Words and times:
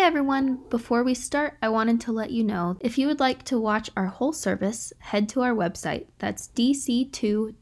Hey 0.00 0.06
everyone! 0.06 0.60
Before 0.70 1.04
we 1.04 1.12
start, 1.12 1.58
I 1.60 1.68
wanted 1.68 2.00
to 2.00 2.10
let 2.10 2.30
you 2.30 2.42
know 2.42 2.78
if 2.80 2.96
you 2.96 3.06
would 3.06 3.20
like 3.20 3.42
to 3.44 3.60
watch 3.60 3.90
our 3.94 4.06
whole 4.06 4.32
service, 4.32 4.94
head 4.98 5.28
to 5.28 5.42
our 5.42 5.54
website, 5.54 6.06
that's 6.18 6.48
dc2.me, 6.56 7.52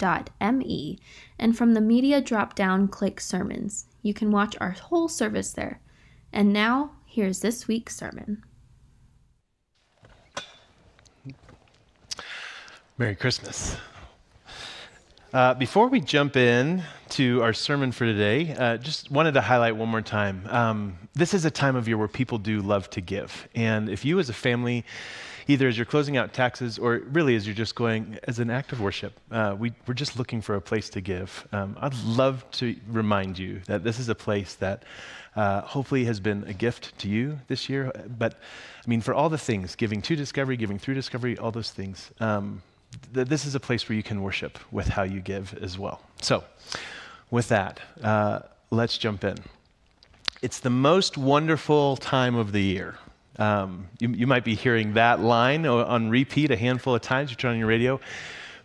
and 1.37 1.59
from 1.59 1.75
the 1.75 1.81
media 1.81 2.21
drop 2.21 2.55
down, 2.55 2.87
click 2.87 3.21
sermons. 3.21 3.87
You 4.03 4.15
can 4.15 4.31
watch 4.31 4.55
our 4.61 4.71
whole 4.71 5.09
service 5.09 5.51
there. 5.51 5.81
And 6.33 6.53
now, 6.53 6.93
here's 7.05 7.41
this 7.41 7.67
week's 7.67 7.97
sermon. 7.97 8.45
Merry 12.99 13.17
Christmas. 13.17 13.77
Uh, 15.31 15.53
before 15.53 15.89
we 15.89 16.01
jump 16.01 16.39
in 16.39 16.83
to 17.11 17.43
our 17.43 17.53
sermon 17.53 17.93
for 17.93 18.07
today, 18.07 18.55
uh, 18.55 18.79
just 18.79 19.11
wanted 19.11 19.33
to 19.33 19.43
highlight 19.43 19.77
one 19.77 19.89
more 19.91 20.01
time. 20.01 20.43
Um, 20.49 20.99
this 21.13 21.35
is 21.35 21.45
a 21.45 21.51
time 21.51 21.77
of 21.77 21.87
year 21.87 21.99
where 21.99 22.09
people 22.09 22.39
do 22.39 22.63
love 22.63 22.89
to 22.91 23.03
give. 23.03 23.47
And 23.55 23.91
if 23.91 24.07
you 24.07 24.19
as 24.21 24.31
a 24.31 24.33
family, 24.33 24.87
either 25.47 25.69
as 25.69 25.77
you're 25.77 25.85
closing 25.85 26.17
out 26.17 26.33
taxes 26.33 26.79
or 26.79 27.03
really 27.13 27.37
as 27.37 27.47
you're 27.47 27.55
just 27.55 27.75
going 27.75 28.19
as 28.25 28.39
an 28.39 28.49
act 28.49 28.73
of 28.73 28.81
worship, 28.81 29.21
uh, 29.31 29.55
we, 29.59 29.71
are 29.87 29.93
just 29.93 30.19
looking 30.19 30.41
for 30.41 30.55
a 30.55 30.63
place 30.63 30.89
to 30.91 31.03
give. 31.03 31.47
Um, 31.53 31.77
I'd 31.79 31.95
love 32.05 32.51
to 32.53 32.75
remind 32.89 33.39
you 33.39 33.61
that 33.67 33.85
this 33.85 33.99
is 33.99 34.09
a 34.09 34.15
place 34.15 34.55
that 34.55 34.85
uh, 35.37 35.61
hopefully 35.61 36.07
has 36.07 36.21
been 36.21 36.45
a 36.45 36.55
gift 36.55 36.99
to 37.01 37.09
you 37.09 37.39
this 37.49 37.69
year. 37.69 37.93
But 38.19 38.33
I 38.33 38.89
mean, 38.89 39.03
for 39.03 39.13
all 39.13 39.29
the 39.29 39.37
things, 39.37 39.77
giving 39.77 40.01
to 40.03 40.17
Discovery, 40.17 40.57
giving 40.57 40.79
through 40.79 40.95
Discovery, 40.95 41.37
all 41.37 41.51
those 41.51 41.71
things. 41.71 42.11
Um, 42.19 42.63
th- 43.15 43.29
this 43.29 43.45
is 43.45 43.55
a 43.55 43.61
place 43.61 43.89
where 43.89 43.97
you 43.97 44.03
can 44.03 44.23
worship 44.23 44.59
with 44.73 44.89
how 44.89 45.03
you 45.03 45.21
give 45.21 45.57
as 45.61 45.79
well. 45.79 46.01
So, 46.21 46.45
with 47.31 47.49
that, 47.49 47.81
uh, 48.03 48.41
let's 48.71 48.99
jump 48.99 49.25
in. 49.25 49.37
It's 50.41 50.61
the 50.61 50.71
most 50.71 51.19
wonderful 51.19 51.97
time 51.97 52.37
of 52.37 52.53
the 52.53 52.63
year. 52.63 52.97
Um, 53.39 53.89
you, 54.01 54.09
you, 54.11 54.27
might 54.27 54.45
be 54.45 54.55
hearing 54.55 54.95
that 54.95 55.21
line 55.21 55.65
on 55.65 56.11
repeat 56.11 56.51
a 56.51 56.57
handful 56.57 56.95
of 56.95 57.03
times. 57.03 57.31
You 57.31 57.37
turn 57.37 57.53
on 57.53 57.59
your 57.59 57.69
radio. 57.69 58.01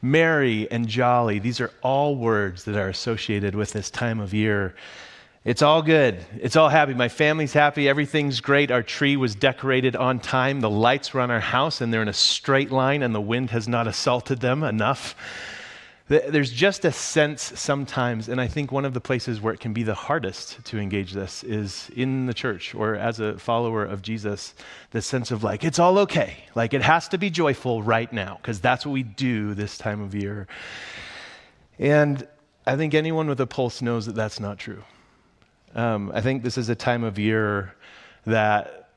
Merry 0.01 0.69
and 0.69 0.87
jolly, 0.87 1.39
these 1.39 1.61
are 1.61 1.71
all 1.81 2.15
words 2.15 2.65
that 2.65 2.75
are 2.75 2.89
associated 2.89 3.55
with 3.55 3.71
this 3.71 3.89
time 3.89 4.19
of 4.19 4.33
year. 4.33 4.75
It's 5.45 5.61
all 5.61 5.81
good. 5.81 6.23
It's 6.39 6.55
all 6.55 6.69
happy. 6.69 6.93
My 6.93 7.09
family's 7.09 7.51
happy. 7.51 7.89
Everything's 7.89 8.39
great. 8.39 8.71
Our 8.71 8.81
tree 8.81 9.17
was 9.17 9.35
decorated 9.35 9.95
on 9.95 10.19
time. 10.19 10.61
The 10.61 10.69
lights 10.69 11.13
were 11.13 11.19
on 11.19 11.31
our 11.31 11.41
house 11.41 11.81
and 11.81 11.93
they're 11.93 12.01
in 12.01 12.07
a 12.07 12.13
straight 12.13 12.71
line 12.71 13.03
and 13.03 13.13
the 13.13 13.19
wind 13.19 13.49
has 13.49 13.67
not 13.67 13.85
assaulted 13.85 14.39
them 14.39 14.63
enough. 14.63 15.15
There's 16.07 16.51
just 16.51 16.83
a 16.83 16.91
sense 16.91 17.41
sometimes, 17.57 18.27
and 18.27 18.39
I 18.39 18.47
think 18.47 18.73
one 18.73 18.83
of 18.83 18.93
the 18.93 18.99
places 18.99 19.39
where 19.39 19.53
it 19.53 19.61
can 19.61 19.71
be 19.71 19.83
the 19.83 19.93
hardest 19.95 20.63
to 20.65 20.77
engage 20.77 21.13
this 21.13 21.45
is 21.45 21.89
in 21.95 22.25
the 22.25 22.33
church 22.33 22.75
or 22.75 22.95
as 22.95 23.21
a 23.21 23.37
follower 23.39 23.85
of 23.85 24.01
Jesus, 24.01 24.53
the 24.91 25.01
sense 25.01 25.31
of 25.31 25.45
like, 25.45 25.63
it's 25.63 25.79
all 25.79 25.97
okay. 25.99 26.35
Like, 26.55 26.73
it 26.73 26.81
has 26.81 27.07
to 27.09 27.17
be 27.17 27.29
joyful 27.29 27.81
right 27.81 28.11
now, 28.11 28.37
because 28.41 28.59
that's 28.59 28.85
what 28.85 28.91
we 28.91 29.03
do 29.03 29.53
this 29.53 29.77
time 29.77 30.01
of 30.01 30.13
year. 30.13 30.45
And 31.79 32.27
I 32.67 32.75
think 32.75 32.93
anyone 32.93 33.27
with 33.27 33.39
a 33.39 33.47
pulse 33.47 33.81
knows 33.81 34.05
that 34.05 34.13
that's 34.13 34.41
not 34.41 34.59
true. 34.59 34.83
Um, 35.75 36.11
I 36.13 36.21
think 36.21 36.43
this 36.43 36.57
is 36.57 36.69
a 36.69 36.75
time 36.75 37.03
of 37.03 37.17
year 37.17 37.73
that 38.25 38.89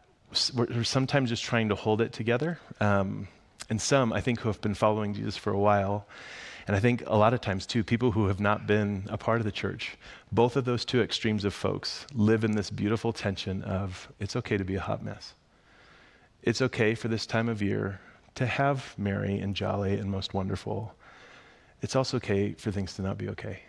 we're 0.55 0.84
sometimes 0.84 1.30
just 1.30 1.44
trying 1.44 1.70
to 1.70 1.74
hold 1.74 2.00
it 2.00 2.12
together. 2.12 2.58
Um, 2.80 3.28
and 3.70 3.80
some, 3.80 4.12
I 4.12 4.20
think, 4.20 4.41
who 4.41 4.48
have 4.48 4.60
been 4.60 4.74
following 4.74 5.14
Jesus 5.14 5.36
for 5.36 5.52
a 5.52 5.58
while, 5.58 6.06
and 6.66 6.77
I 6.77 6.80
think 6.80 7.04
a 7.06 7.16
lot 7.16 7.32
of 7.32 7.41
times 7.41 7.66
too, 7.66 7.84
people 7.84 8.10
who 8.10 8.27
have 8.27 8.41
not 8.41 8.66
been 8.66 9.04
a 9.08 9.16
part 9.16 9.41
of 9.41 9.44
the 9.44 9.52
church, 9.52 9.97
both 10.32 10.56
of 10.56 10.64
those 10.64 10.84
two 10.84 11.00
extremes 11.00 11.44
of 11.44 11.54
folks 11.54 12.06
live 12.12 12.44
in 12.44 12.52
this 12.52 12.70
beautiful 12.70 13.12
tension 13.12 13.62
of 13.62 14.08
it's 14.19 14.36
okay 14.36 14.56
to 14.56 14.64
be 14.64 14.74
a 14.74 14.80
hot 14.80 15.02
mess. 15.02 15.34
It's 16.42 16.60
okay 16.60 16.94
for 16.94 17.08
this 17.08 17.24
time 17.24 17.48
of 17.48 17.62
year 17.62 18.00
to 18.34 18.47
have 18.47 18.94
merry 18.98 19.38
and 19.38 19.54
jolly 19.54 19.94
and 19.94 20.10
most 20.10 20.34
wonderful. 20.34 20.92
It's 21.82 21.97
also 21.97 22.16
okay 22.19 22.53
for 22.53 22.70
things 22.70 22.94
to 22.94 23.03
not 23.03 23.16
be 23.16 23.28
okay. 23.31 23.60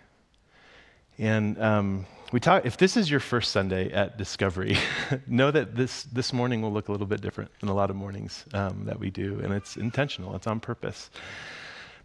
And 1.19 1.59
um, 1.61 2.05
we 2.31 2.39
talk, 2.39 2.65
if 2.65 2.77
this 2.77 2.95
is 2.95 3.09
your 3.09 3.19
first 3.19 3.51
Sunday 3.51 3.91
at 3.91 4.17
Discovery, 4.17 4.77
know 5.27 5.49
that 5.49 5.75
this, 5.75 6.03
this 6.03 6.31
morning 6.31 6.61
will 6.61 6.71
look 6.71 6.89
a 6.89 6.91
little 6.91 7.07
bit 7.07 7.21
different 7.21 7.51
than 7.59 7.69
a 7.69 7.73
lot 7.73 7.89
of 7.89 7.95
mornings 7.95 8.45
um, 8.53 8.83
that 8.85 8.99
we 8.99 9.09
do, 9.09 9.39
and 9.43 9.53
it's 9.53 9.77
intentional, 9.77 10.35
it's 10.35 10.45
on 10.45 10.59
purpose. 10.59 11.09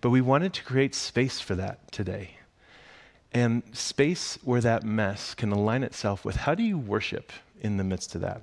But 0.01 0.11
we 0.11 0.21
wanted 0.21 0.53
to 0.55 0.65
create 0.65 0.95
space 0.95 1.41
for 1.41 1.55
that 1.57 1.93
today. 1.93 2.37
And 3.35 3.63
space 3.73 4.39
where 4.43 4.61
that 4.61 4.83
mess 4.83 5.35
can 5.35 5.53
align 5.53 5.83
itself 5.83 6.25
with 6.25 6.37
how 6.37 6.55
do 6.55 6.63
you 6.63 6.79
worship 6.79 7.33
in 7.61 7.77
the 7.77 7.85
midst 7.85 8.15
of 8.15 8.21
that? 8.23 8.43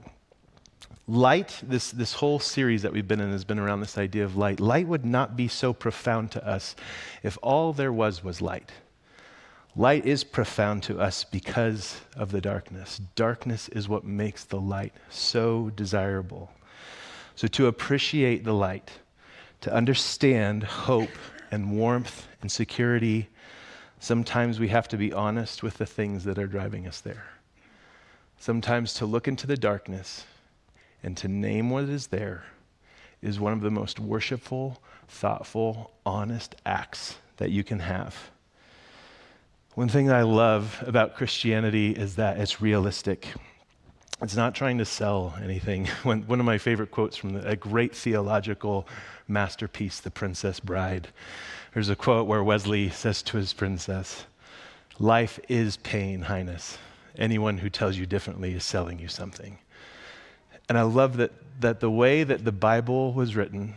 Light, 1.07 1.59
this, 1.63 1.91
this 1.91 2.13
whole 2.13 2.39
series 2.39 2.83
that 2.83 2.91
we've 2.91 3.07
been 3.07 3.19
in 3.19 3.31
has 3.31 3.43
been 3.43 3.59
around 3.59 3.79
this 3.79 3.97
idea 3.97 4.23
of 4.23 4.35
light. 4.35 4.59
Light 4.59 4.87
would 4.87 5.05
not 5.05 5.35
be 5.35 5.47
so 5.47 5.73
profound 5.73 6.31
to 6.31 6.47
us 6.47 6.75
if 7.23 7.37
all 7.41 7.73
there 7.73 7.93
was 7.93 8.23
was 8.23 8.41
light. 8.41 8.71
Light 9.75 10.05
is 10.05 10.23
profound 10.23 10.83
to 10.83 10.99
us 10.99 11.23
because 11.23 12.01
of 12.15 12.31
the 12.31 12.41
darkness. 12.41 12.99
Darkness 13.15 13.69
is 13.69 13.87
what 13.87 14.03
makes 14.03 14.43
the 14.43 14.59
light 14.59 14.93
so 15.09 15.69
desirable. 15.75 16.51
So, 17.35 17.47
to 17.47 17.67
appreciate 17.67 18.43
the 18.43 18.53
light, 18.53 18.91
to 19.61 19.73
understand 19.73 20.63
hope 20.63 21.11
and 21.51 21.77
warmth 21.77 22.27
and 22.41 22.51
security, 22.51 23.29
sometimes 23.99 24.59
we 24.59 24.69
have 24.69 24.87
to 24.89 24.97
be 24.97 25.13
honest 25.13 25.63
with 25.63 25.77
the 25.77 25.85
things 25.85 26.23
that 26.23 26.39
are 26.39 26.47
driving 26.47 26.87
us 26.87 26.99
there. 27.01 27.27
Sometimes 28.39 28.93
to 28.95 29.05
look 29.05 29.27
into 29.27 29.47
the 29.47 29.57
darkness 29.57 30.25
and 31.03 31.15
to 31.17 31.27
name 31.27 31.69
what 31.69 31.85
is 31.85 32.07
there 32.07 32.43
is 33.21 33.39
one 33.39 33.53
of 33.53 33.61
the 33.61 33.71
most 33.71 33.99
worshipful, 33.99 34.81
thoughtful, 35.07 35.91
honest 36.05 36.55
acts 36.65 37.17
that 37.37 37.51
you 37.51 37.63
can 37.63 37.79
have. 37.79 38.31
One 39.79 39.87
thing 39.87 40.07
that 40.07 40.15
I 40.17 40.23
love 40.23 40.83
about 40.85 41.15
Christianity 41.15 41.91
is 41.91 42.17
that 42.17 42.37
it's 42.37 42.59
realistic. 42.59 43.29
It's 44.21 44.35
not 44.35 44.53
trying 44.53 44.77
to 44.79 44.83
sell 44.83 45.33
anything. 45.41 45.85
One, 46.03 46.25
of 46.29 46.45
my 46.45 46.57
favorite 46.57 46.91
quotes 46.91 47.15
from 47.15 47.37
a 47.37 47.55
great 47.55 47.95
theological 47.95 48.89
masterpiece, 49.29 50.01
The 50.01 50.11
Princess 50.11 50.59
Bride. 50.59 51.07
There's 51.73 51.87
a 51.87 51.95
quote 51.95 52.27
where 52.27 52.43
Westley 52.43 52.89
says 52.89 53.21
to 53.21 53.37
his 53.37 53.53
princess, 53.53 54.25
Life 54.99 55.39
is 55.47 55.77
pain, 55.77 56.23
Highness. 56.23 56.77
Anyone 57.17 57.59
who 57.59 57.69
tells 57.69 57.95
you 57.95 58.05
differently 58.05 58.53
is 58.55 58.65
selling 58.65 58.99
you 58.99 59.07
something. 59.07 59.59
And 60.67 60.77
I 60.77 60.81
love 60.81 61.15
that, 61.15 61.31
that 61.61 61.79
the 61.79 61.89
way 61.89 62.25
that 62.25 62.43
the 62.43 62.51
Bible 62.51 63.13
was 63.13 63.33
written 63.33 63.75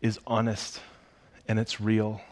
is 0.00 0.18
honest 0.26 0.80
and 1.46 1.58
it's 1.58 1.78
real 1.78 2.22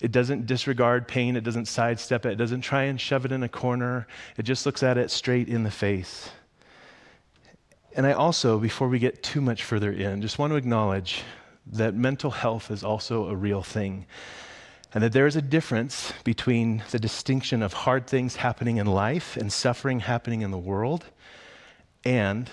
it 0.00 0.12
doesn't 0.12 0.46
disregard 0.46 1.08
pain, 1.08 1.36
it 1.36 1.44
doesn't 1.44 1.66
sidestep 1.66 2.26
it, 2.26 2.32
it 2.32 2.36
doesn't 2.36 2.60
try 2.60 2.84
and 2.84 3.00
shove 3.00 3.24
it 3.24 3.32
in 3.32 3.42
a 3.42 3.48
corner. 3.48 4.06
It 4.36 4.42
just 4.42 4.66
looks 4.66 4.82
at 4.82 4.98
it 4.98 5.10
straight 5.10 5.48
in 5.48 5.62
the 5.62 5.70
face. 5.70 6.30
And 7.94 8.06
I 8.06 8.12
also, 8.12 8.58
before 8.58 8.88
we 8.88 8.98
get 8.98 9.22
too 9.22 9.40
much 9.40 9.64
further 9.64 9.90
in, 9.90 10.20
just 10.20 10.38
want 10.38 10.52
to 10.52 10.56
acknowledge 10.56 11.22
that 11.66 11.94
mental 11.94 12.30
health 12.30 12.70
is 12.70 12.84
also 12.84 13.28
a 13.28 13.34
real 13.34 13.62
thing. 13.62 14.06
And 14.92 15.02
that 15.02 15.12
there 15.12 15.26
is 15.26 15.36
a 15.36 15.42
difference 15.42 16.12
between 16.22 16.82
the 16.90 16.98
distinction 16.98 17.62
of 17.62 17.72
hard 17.72 18.06
things 18.06 18.36
happening 18.36 18.76
in 18.76 18.86
life 18.86 19.36
and 19.36 19.52
suffering 19.52 20.00
happening 20.00 20.42
in 20.42 20.50
the 20.50 20.58
world 20.58 21.06
and 22.04 22.50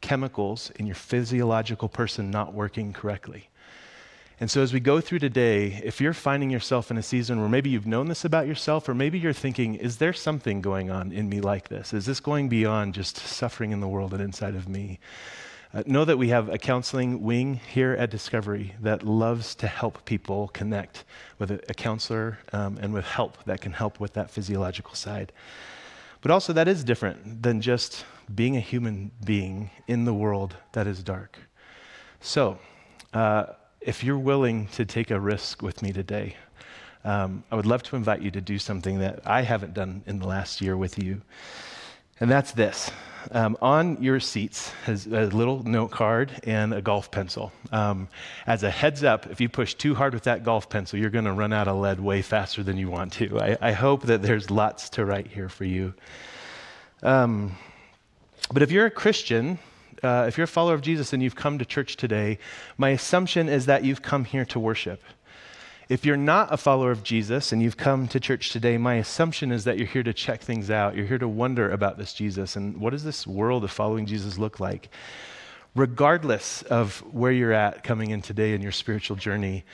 chemicals 0.00 0.70
in 0.76 0.86
your 0.86 0.94
physiological 0.94 1.88
person 1.88 2.30
not 2.30 2.54
working 2.54 2.92
correctly. 2.92 3.48
And 4.40 4.48
so, 4.48 4.62
as 4.62 4.72
we 4.72 4.78
go 4.78 5.00
through 5.00 5.18
today, 5.18 5.80
if 5.82 6.00
you're 6.00 6.12
finding 6.12 6.48
yourself 6.48 6.92
in 6.92 6.96
a 6.96 7.02
season 7.02 7.40
where 7.40 7.48
maybe 7.48 7.70
you've 7.70 7.88
known 7.88 8.06
this 8.06 8.24
about 8.24 8.46
yourself, 8.46 8.88
or 8.88 8.94
maybe 8.94 9.18
you're 9.18 9.32
thinking, 9.32 9.74
is 9.74 9.96
there 9.96 10.12
something 10.12 10.60
going 10.60 10.90
on 10.90 11.10
in 11.10 11.28
me 11.28 11.40
like 11.40 11.68
this? 11.68 11.92
Is 11.92 12.06
this 12.06 12.20
going 12.20 12.48
beyond 12.48 12.94
just 12.94 13.16
suffering 13.16 13.72
in 13.72 13.80
the 13.80 13.88
world 13.88 14.12
and 14.12 14.22
inside 14.22 14.54
of 14.54 14.68
me? 14.68 15.00
Uh, 15.74 15.82
know 15.86 16.04
that 16.04 16.16
we 16.16 16.28
have 16.28 16.48
a 16.48 16.56
counseling 16.56 17.20
wing 17.22 17.60
here 17.72 17.94
at 17.98 18.10
Discovery 18.10 18.74
that 18.80 19.02
loves 19.02 19.56
to 19.56 19.66
help 19.66 20.04
people 20.04 20.48
connect 20.48 21.04
with 21.40 21.50
a, 21.50 21.60
a 21.68 21.74
counselor 21.74 22.38
um, 22.52 22.78
and 22.80 22.94
with 22.94 23.04
help 23.04 23.42
that 23.44 23.60
can 23.60 23.72
help 23.72 23.98
with 23.98 24.12
that 24.12 24.30
physiological 24.30 24.94
side. 24.94 25.32
But 26.22 26.30
also, 26.30 26.52
that 26.52 26.68
is 26.68 26.84
different 26.84 27.42
than 27.42 27.60
just 27.60 28.04
being 28.32 28.56
a 28.56 28.60
human 28.60 29.10
being 29.24 29.70
in 29.88 30.04
the 30.04 30.14
world 30.14 30.56
that 30.72 30.86
is 30.86 31.02
dark. 31.02 31.38
So, 32.20 32.58
uh, 33.12 33.46
if 33.88 34.04
you're 34.04 34.18
willing 34.18 34.66
to 34.66 34.84
take 34.84 35.10
a 35.10 35.18
risk 35.18 35.62
with 35.62 35.80
me 35.80 35.94
today, 35.94 36.36
um, 37.06 37.42
I 37.50 37.56
would 37.56 37.64
love 37.64 37.82
to 37.84 37.96
invite 37.96 38.20
you 38.20 38.30
to 38.32 38.40
do 38.42 38.58
something 38.58 38.98
that 38.98 39.20
I 39.24 39.40
haven't 39.40 39.72
done 39.72 40.02
in 40.06 40.18
the 40.18 40.26
last 40.26 40.60
year 40.60 40.76
with 40.76 41.02
you. 41.02 41.22
And 42.20 42.30
that's 42.30 42.52
this. 42.52 42.90
Um, 43.30 43.56
on 43.62 44.02
your 44.02 44.20
seats 44.20 44.72
is 44.86 45.06
a 45.06 45.24
little 45.28 45.62
note 45.62 45.90
card 45.90 46.38
and 46.44 46.74
a 46.74 46.82
golf 46.82 47.10
pencil. 47.10 47.50
Um, 47.72 48.08
as 48.46 48.62
a 48.62 48.70
heads 48.70 49.04
up, 49.04 49.26
if 49.30 49.40
you 49.40 49.48
push 49.48 49.72
too 49.72 49.94
hard 49.94 50.12
with 50.12 50.24
that 50.24 50.44
golf 50.44 50.68
pencil, 50.68 50.98
you're 50.98 51.08
going 51.08 51.24
to 51.24 51.32
run 51.32 51.54
out 51.54 51.66
of 51.66 51.78
lead 51.78 51.98
way 51.98 52.20
faster 52.20 52.62
than 52.62 52.76
you 52.76 52.90
want 52.90 53.14
to. 53.14 53.40
I, 53.40 53.56
I, 53.62 53.72
hope 53.72 54.02
that 54.02 54.20
there's 54.20 54.50
lots 54.50 54.90
to 54.90 55.04
write 55.06 55.28
here 55.28 55.48
for 55.48 55.64
you. 55.64 55.94
Um, 57.02 57.56
But 58.52 58.62
if 58.62 58.70
you're 58.70 58.86
a 58.86 58.90
Christian, 58.90 59.58
uh, 60.02 60.24
if 60.28 60.36
you're 60.36 60.44
a 60.44 60.48
follower 60.48 60.74
of 60.74 60.80
Jesus 60.80 61.12
and 61.12 61.22
you've 61.22 61.36
come 61.36 61.58
to 61.58 61.64
church 61.64 61.96
today, 61.96 62.38
my 62.76 62.90
assumption 62.90 63.48
is 63.48 63.66
that 63.66 63.84
you've 63.84 64.02
come 64.02 64.24
here 64.24 64.44
to 64.46 64.60
worship. 64.60 65.02
If 65.88 66.04
you're 66.04 66.18
not 66.18 66.52
a 66.52 66.58
follower 66.58 66.90
of 66.90 67.02
Jesus 67.02 67.50
and 67.50 67.62
you've 67.62 67.78
come 67.78 68.08
to 68.08 68.20
church 68.20 68.50
today, 68.50 68.76
my 68.76 68.94
assumption 68.94 69.50
is 69.50 69.64
that 69.64 69.78
you're 69.78 69.86
here 69.86 70.02
to 70.02 70.12
check 70.12 70.42
things 70.42 70.70
out. 70.70 70.94
You're 70.94 71.06
here 71.06 71.18
to 71.18 71.28
wonder 71.28 71.70
about 71.70 71.96
this 71.96 72.12
Jesus 72.12 72.56
and 72.56 72.76
what 72.76 72.90
does 72.90 73.04
this 73.04 73.26
world 73.26 73.64
of 73.64 73.70
following 73.70 74.04
Jesus 74.04 74.36
look 74.36 74.60
like? 74.60 74.90
Regardless 75.74 76.62
of 76.62 76.98
where 77.12 77.32
you're 77.32 77.52
at 77.52 77.84
coming 77.84 78.10
in 78.10 78.20
today 78.20 78.52
in 78.52 78.60
your 78.60 78.72
spiritual 78.72 79.16
journey, 79.16 79.64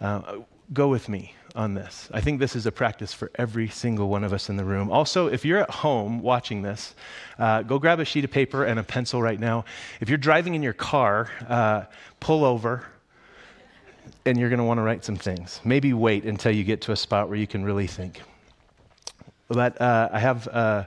uh, 0.00 0.38
go 0.72 0.88
with 0.88 1.08
me 1.08 1.34
on 1.54 1.74
this. 1.74 2.08
I 2.12 2.20
think 2.20 2.40
this 2.40 2.56
is 2.56 2.66
a 2.66 2.72
practice 2.72 3.12
for 3.12 3.30
every 3.36 3.68
single 3.68 4.08
one 4.08 4.24
of 4.24 4.32
us 4.32 4.48
in 4.48 4.56
the 4.56 4.64
room. 4.64 4.90
Also, 4.90 5.28
if 5.28 5.44
you're 5.44 5.60
at 5.60 5.70
home 5.70 6.20
watching 6.20 6.62
this, 6.62 6.94
uh, 7.38 7.62
go 7.62 7.78
grab 7.78 8.00
a 8.00 8.04
sheet 8.04 8.24
of 8.24 8.30
paper 8.30 8.64
and 8.64 8.78
a 8.78 8.82
pencil 8.82 9.22
right 9.22 9.38
now. 9.38 9.64
If 10.00 10.08
you're 10.08 10.18
driving 10.18 10.54
in 10.54 10.62
your 10.62 10.72
car, 10.72 11.30
uh, 11.48 11.84
pull 12.18 12.44
over 12.44 12.84
and 14.26 14.38
you're 14.38 14.48
going 14.48 14.58
to 14.58 14.64
want 14.64 14.78
to 14.78 14.82
write 14.82 15.04
some 15.04 15.16
things. 15.16 15.60
Maybe 15.64 15.92
wait 15.92 16.24
until 16.24 16.52
you 16.52 16.64
get 16.64 16.80
to 16.82 16.92
a 16.92 16.96
spot 16.96 17.28
where 17.28 17.38
you 17.38 17.46
can 17.46 17.64
really 17.64 17.86
think. 17.86 18.20
But 19.48 19.80
uh, 19.80 20.08
I, 20.12 20.18
have, 20.18 20.48
uh, 20.48 20.84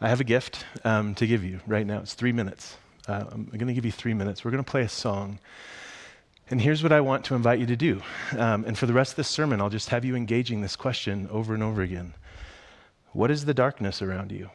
I 0.00 0.08
have 0.08 0.20
a 0.20 0.24
gift 0.24 0.64
um, 0.84 1.14
to 1.16 1.26
give 1.26 1.42
you 1.42 1.60
right 1.66 1.86
now. 1.86 1.98
It's 1.98 2.14
three 2.14 2.32
minutes. 2.32 2.76
Uh, 3.08 3.24
I'm 3.30 3.46
going 3.46 3.66
to 3.66 3.74
give 3.74 3.84
you 3.84 3.92
three 3.92 4.14
minutes. 4.14 4.44
We're 4.44 4.50
going 4.52 4.62
to 4.62 4.70
play 4.70 4.82
a 4.82 4.88
song. 4.88 5.38
And 6.50 6.60
here's 6.60 6.82
what 6.82 6.92
I 6.92 7.00
want 7.00 7.24
to 7.26 7.34
invite 7.34 7.58
you 7.58 7.66
to 7.66 7.76
do. 7.76 8.02
Um, 8.36 8.64
and 8.66 8.76
for 8.76 8.84
the 8.86 8.92
rest 8.92 9.12
of 9.12 9.16
this 9.16 9.28
sermon, 9.28 9.60
I'll 9.60 9.70
just 9.70 9.88
have 9.88 10.04
you 10.04 10.14
engaging 10.14 10.60
this 10.60 10.76
question 10.76 11.26
over 11.30 11.54
and 11.54 11.62
over 11.62 11.80
again 11.82 12.14
What 13.12 13.30
is 13.30 13.44
the 13.44 13.54
darkness 13.54 14.02
around 14.02 14.30
you? 14.30 14.50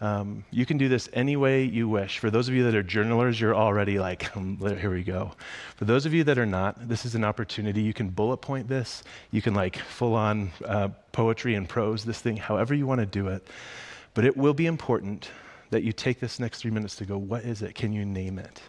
Um, 0.00 0.44
you 0.50 0.66
can 0.66 0.76
do 0.76 0.88
this 0.88 1.08
any 1.12 1.36
way 1.36 1.64
you 1.64 1.88
wish. 1.88 2.18
For 2.18 2.30
those 2.30 2.48
of 2.48 2.54
you 2.54 2.64
that 2.64 2.74
are 2.74 2.82
journalers, 2.82 3.40
you're 3.40 3.54
already 3.54 3.98
like, 3.98 4.36
um, 4.36 4.58
here 4.58 4.90
we 4.90 5.02
go. 5.02 5.32
For 5.76 5.84
those 5.84 6.06
of 6.06 6.12
you 6.12 6.24
that 6.24 6.38
are 6.38 6.46
not, 6.46 6.88
this 6.88 7.04
is 7.04 7.14
an 7.14 7.24
opportunity. 7.24 7.82
You 7.82 7.94
can 7.94 8.08
bullet 8.08 8.38
point 8.38 8.68
this. 8.68 9.04
You 9.30 9.40
can 9.40 9.54
like 9.54 9.78
full 9.78 10.14
on 10.14 10.50
uh, 10.64 10.88
poetry 11.12 11.54
and 11.54 11.68
prose 11.68 12.04
this 12.04 12.20
thing, 12.20 12.36
however 12.36 12.74
you 12.74 12.86
want 12.86 13.00
to 13.00 13.06
do 13.06 13.28
it. 13.28 13.46
But 14.14 14.24
it 14.24 14.36
will 14.36 14.54
be 14.54 14.66
important 14.66 15.28
that 15.70 15.82
you 15.82 15.92
take 15.92 16.20
this 16.20 16.38
next 16.40 16.60
three 16.60 16.70
minutes 16.70 16.96
to 16.96 17.04
go, 17.04 17.18
what 17.18 17.44
is 17.44 17.62
it? 17.62 17.74
Can 17.74 17.92
you 17.92 18.04
name 18.04 18.38
it? 18.38 18.60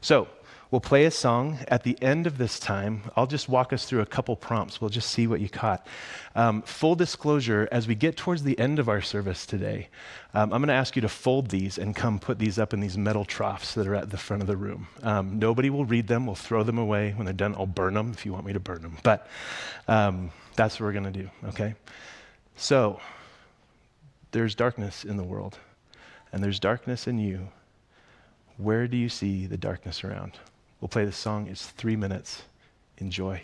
So, 0.00 0.28
We'll 0.70 0.80
play 0.80 1.04
a 1.04 1.10
song. 1.10 1.58
At 1.68 1.84
the 1.84 2.00
end 2.02 2.26
of 2.26 2.38
this 2.38 2.58
time, 2.58 3.02
I'll 3.16 3.26
just 3.26 3.48
walk 3.48 3.72
us 3.72 3.84
through 3.84 4.00
a 4.00 4.06
couple 4.06 4.34
prompts. 4.34 4.80
We'll 4.80 4.90
just 4.90 5.10
see 5.10 5.26
what 5.26 5.40
you 5.40 5.48
caught. 5.48 5.86
Um, 6.34 6.62
full 6.62 6.94
disclosure, 6.96 7.68
as 7.70 7.86
we 7.86 7.94
get 7.94 8.16
towards 8.16 8.42
the 8.42 8.58
end 8.58 8.78
of 8.78 8.88
our 8.88 9.00
service 9.00 9.46
today, 9.46 9.88
um, 10.32 10.52
I'm 10.52 10.60
going 10.60 10.68
to 10.68 10.74
ask 10.74 10.96
you 10.96 11.02
to 11.02 11.08
fold 11.08 11.50
these 11.50 11.78
and 11.78 11.94
come 11.94 12.18
put 12.18 12.38
these 12.38 12.58
up 12.58 12.72
in 12.72 12.80
these 12.80 12.98
metal 12.98 13.24
troughs 13.24 13.74
that 13.74 13.86
are 13.86 13.94
at 13.94 14.10
the 14.10 14.16
front 14.16 14.42
of 14.42 14.46
the 14.46 14.56
room. 14.56 14.88
Um, 15.02 15.38
nobody 15.38 15.70
will 15.70 15.84
read 15.84 16.08
them. 16.08 16.26
We'll 16.26 16.34
throw 16.34 16.62
them 16.62 16.78
away. 16.78 17.12
When 17.12 17.24
they're 17.24 17.34
done, 17.34 17.54
I'll 17.54 17.66
burn 17.66 17.94
them 17.94 18.10
if 18.12 18.26
you 18.26 18.32
want 18.32 18.46
me 18.46 18.52
to 18.52 18.60
burn 18.60 18.82
them. 18.82 18.96
But 19.02 19.28
um, 19.86 20.30
that's 20.56 20.80
what 20.80 20.86
we're 20.86 20.92
going 20.92 21.12
to 21.12 21.22
do, 21.22 21.30
okay? 21.48 21.74
So, 22.56 23.00
there's 24.32 24.56
darkness 24.56 25.04
in 25.04 25.16
the 25.16 25.22
world, 25.22 25.58
and 26.32 26.42
there's 26.42 26.58
darkness 26.58 27.06
in 27.06 27.18
you. 27.18 27.48
Where 28.56 28.88
do 28.88 28.96
you 28.96 29.08
see 29.08 29.46
the 29.46 29.56
darkness 29.56 30.02
around? 30.02 30.38
We'll 30.84 30.90
play 30.90 31.06
this 31.06 31.16
song. 31.16 31.46
It's 31.46 31.68
three 31.68 31.96
minutes. 31.96 32.42
Enjoy. 32.98 33.40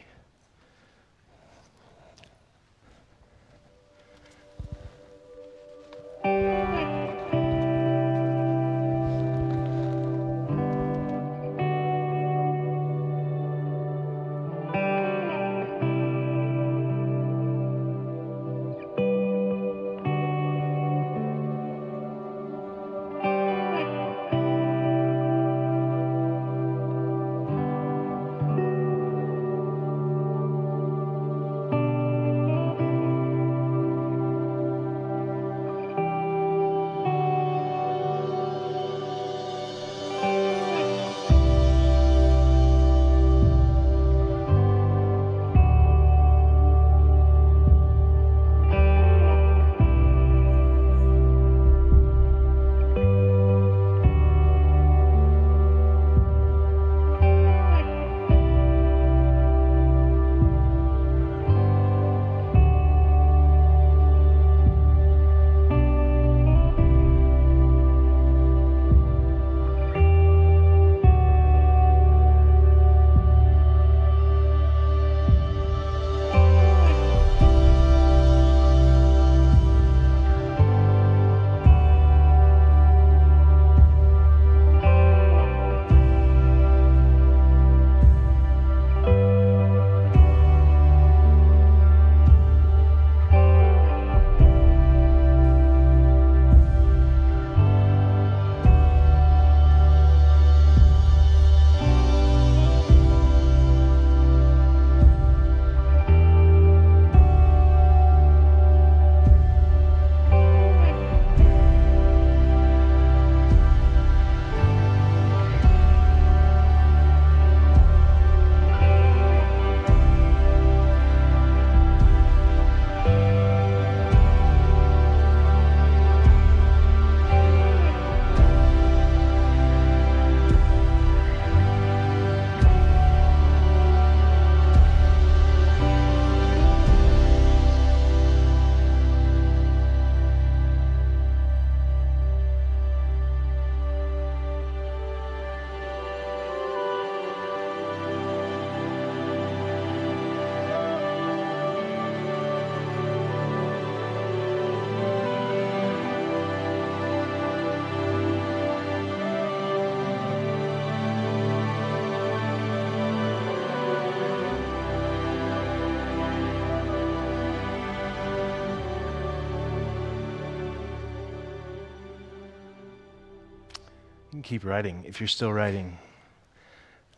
Keep 174.51 174.65
writing 174.65 175.05
if 175.07 175.21
you're 175.21 175.29
still 175.29 175.53
writing. 175.53 175.97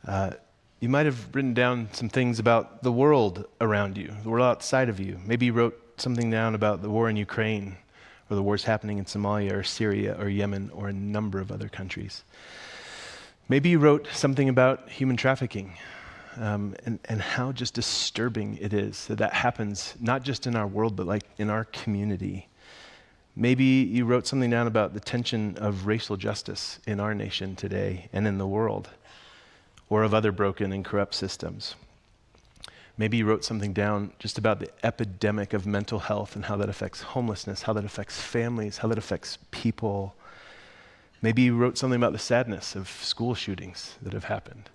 Uh, 0.07 0.33
you 0.81 0.89
might 0.91 1.07
have 1.07 1.35
written 1.35 1.55
down 1.55 1.89
some 1.93 2.11
things 2.11 2.39
about 2.39 2.83
the 2.83 2.93
world 2.93 3.47
around 3.59 3.97
you, 3.97 4.13
the 4.23 4.29
world 4.29 4.45
outside 4.45 4.91
of 4.91 5.01
you. 5.01 5.19
Maybe 5.25 5.47
you 5.47 5.55
wrote 5.55 5.79
something 5.97 6.31
down 6.31 6.55
about 6.55 6.83
the 6.83 6.91
war 6.91 7.09
in 7.09 7.17
Ukraine, 7.17 7.79
or 8.29 8.37
the 8.37 8.43
wars 8.43 8.65
happening 8.65 8.99
in 8.99 9.07
Somalia 9.07 9.53
or 9.53 9.63
Syria 9.63 10.15
or 10.21 10.29
Yemen 10.29 10.71
or 10.75 10.89
a 10.89 10.93
number 10.93 11.41
of 11.41 11.51
other 11.51 11.71
countries. 11.71 12.23
Maybe 13.49 13.71
you 13.71 13.79
wrote 13.79 14.09
something 14.13 14.51
about 14.51 14.91
human 14.91 15.17
trafficking 15.17 15.79
um, 16.37 16.75
and, 16.85 16.99
and 17.07 17.23
how 17.23 17.51
just 17.53 17.73
disturbing 17.73 18.59
it 18.61 18.75
is 18.75 19.07
that 19.07 19.17
that 19.17 19.33
happens, 19.33 19.95
not 20.01 20.23
just 20.23 20.47
in 20.47 20.55
our 20.55 20.67
world, 20.67 20.97
but 20.97 21.07
like 21.07 21.23
in 21.39 21.49
our 21.49 21.65
community. 21.65 22.47
Maybe 23.35 23.65
you 23.65 24.05
wrote 24.05 24.27
something 24.27 24.51
down 24.51 24.67
about 24.67 24.93
the 24.93 25.01
tension 25.01 25.57
of 25.57 25.87
racial 25.87 26.17
justice 26.17 26.79
in 26.87 27.01
our 27.01 27.15
nation 27.15 27.57
today 27.57 28.09
and 28.13 28.27
in 28.27 28.37
the 28.39 28.47
world, 28.47 28.91
or 29.89 30.03
of 30.03 30.13
other 30.13 30.33
broken 30.33 30.73
and 30.73 30.85
corrupt 30.85 31.15
systems. 31.15 31.75
Maybe 32.99 33.17
you 33.17 33.25
wrote 33.25 33.43
something 33.43 33.73
down 33.73 34.13
just 34.19 34.37
about 34.37 34.61
the 34.61 34.69
epidemic 34.83 35.55
of 35.55 35.67
mental 35.67 35.99
health 36.01 36.37
and 36.37 36.45
how 36.45 36.57
that 36.57 36.69
affects 36.69 37.01
homelessness, 37.01 37.63
how 37.63 37.73
that 37.73 37.87
affects 37.87 38.21
families, 38.21 38.79
how 38.79 38.89
that 38.89 38.99
affects 38.99 39.39
people. 39.51 40.15
Maybe 41.23 41.43
you 41.43 41.57
wrote 41.57 41.79
something 41.79 41.97
about 41.97 42.13
the 42.13 42.19
sadness 42.19 42.77
of 42.77 42.89
school 42.89 43.35
shootings 43.35 43.97
that 44.03 44.13
have 44.13 44.25
happened. 44.25 44.69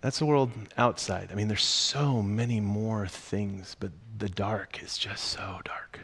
That's 0.00 0.18
the 0.18 0.26
world 0.26 0.50
outside. 0.76 1.28
I 1.30 1.36
mean, 1.36 1.46
there's 1.46 1.64
so 1.64 2.22
many 2.22 2.58
more 2.60 3.06
things, 3.06 3.76
but 3.78 3.92
the 4.18 4.28
dark 4.28 4.82
is 4.82 4.98
just 4.98 5.24
so 5.24 5.60
dark. 5.64 6.00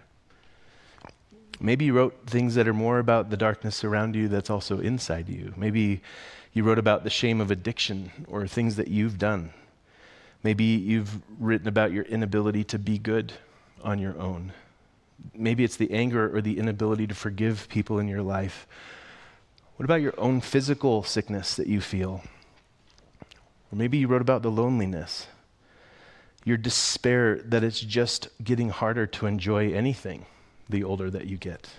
Maybe 1.62 1.84
you 1.84 1.92
wrote 1.92 2.26
things 2.26 2.56
that 2.56 2.66
are 2.66 2.74
more 2.74 2.98
about 2.98 3.30
the 3.30 3.36
darkness 3.36 3.84
around 3.84 4.16
you 4.16 4.26
that's 4.26 4.50
also 4.50 4.80
inside 4.80 5.28
you. 5.28 5.54
Maybe 5.56 6.02
you 6.52 6.64
wrote 6.64 6.78
about 6.78 7.04
the 7.04 7.10
shame 7.10 7.40
of 7.40 7.52
addiction 7.52 8.10
or 8.26 8.48
things 8.48 8.74
that 8.74 8.88
you've 8.88 9.16
done. 9.16 9.52
Maybe 10.42 10.64
you've 10.64 11.22
written 11.38 11.68
about 11.68 11.92
your 11.92 12.02
inability 12.02 12.64
to 12.64 12.80
be 12.80 12.98
good 12.98 13.34
on 13.84 14.00
your 14.00 14.18
own. 14.18 14.52
Maybe 15.36 15.62
it's 15.62 15.76
the 15.76 15.92
anger 15.92 16.36
or 16.36 16.40
the 16.40 16.58
inability 16.58 17.06
to 17.06 17.14
forgive 17.14 17.68
people 17.68 18.00
in 18.00 18.08
your 18.08 18.22
life. 18.22 18.66
What 19.76 19.84
about 19.84 20.02
your 20.02 20.18
own 20.18 20.40
physical 20.40 21.04
sickness 21.04 21.54
that 21.54 21.68
you 21.68 21.80
feel? 21.80 22.24
Or 23.70 23.76
maybe 23.76 23.98
you 23.98 24.08
wrote 24.08 24.20
about 24.20 24.42
the 24.42 24.50
loneliness, 24.50 25.28
your 26.44 26.56
despair 26.56 27.36
that 27.44 27.62
it's 27.62 27.80
just 27.80 28.30
getting 28.42 28.70
harder 28.70 29.06
to 29.06 29.26
enjoy 29.26 29.72
anything 29.72 30.26
the 30.72 30.82
older 30.82 31.08
that 31.10 31.26
you 31.26 31.36
get. 31.36 31.70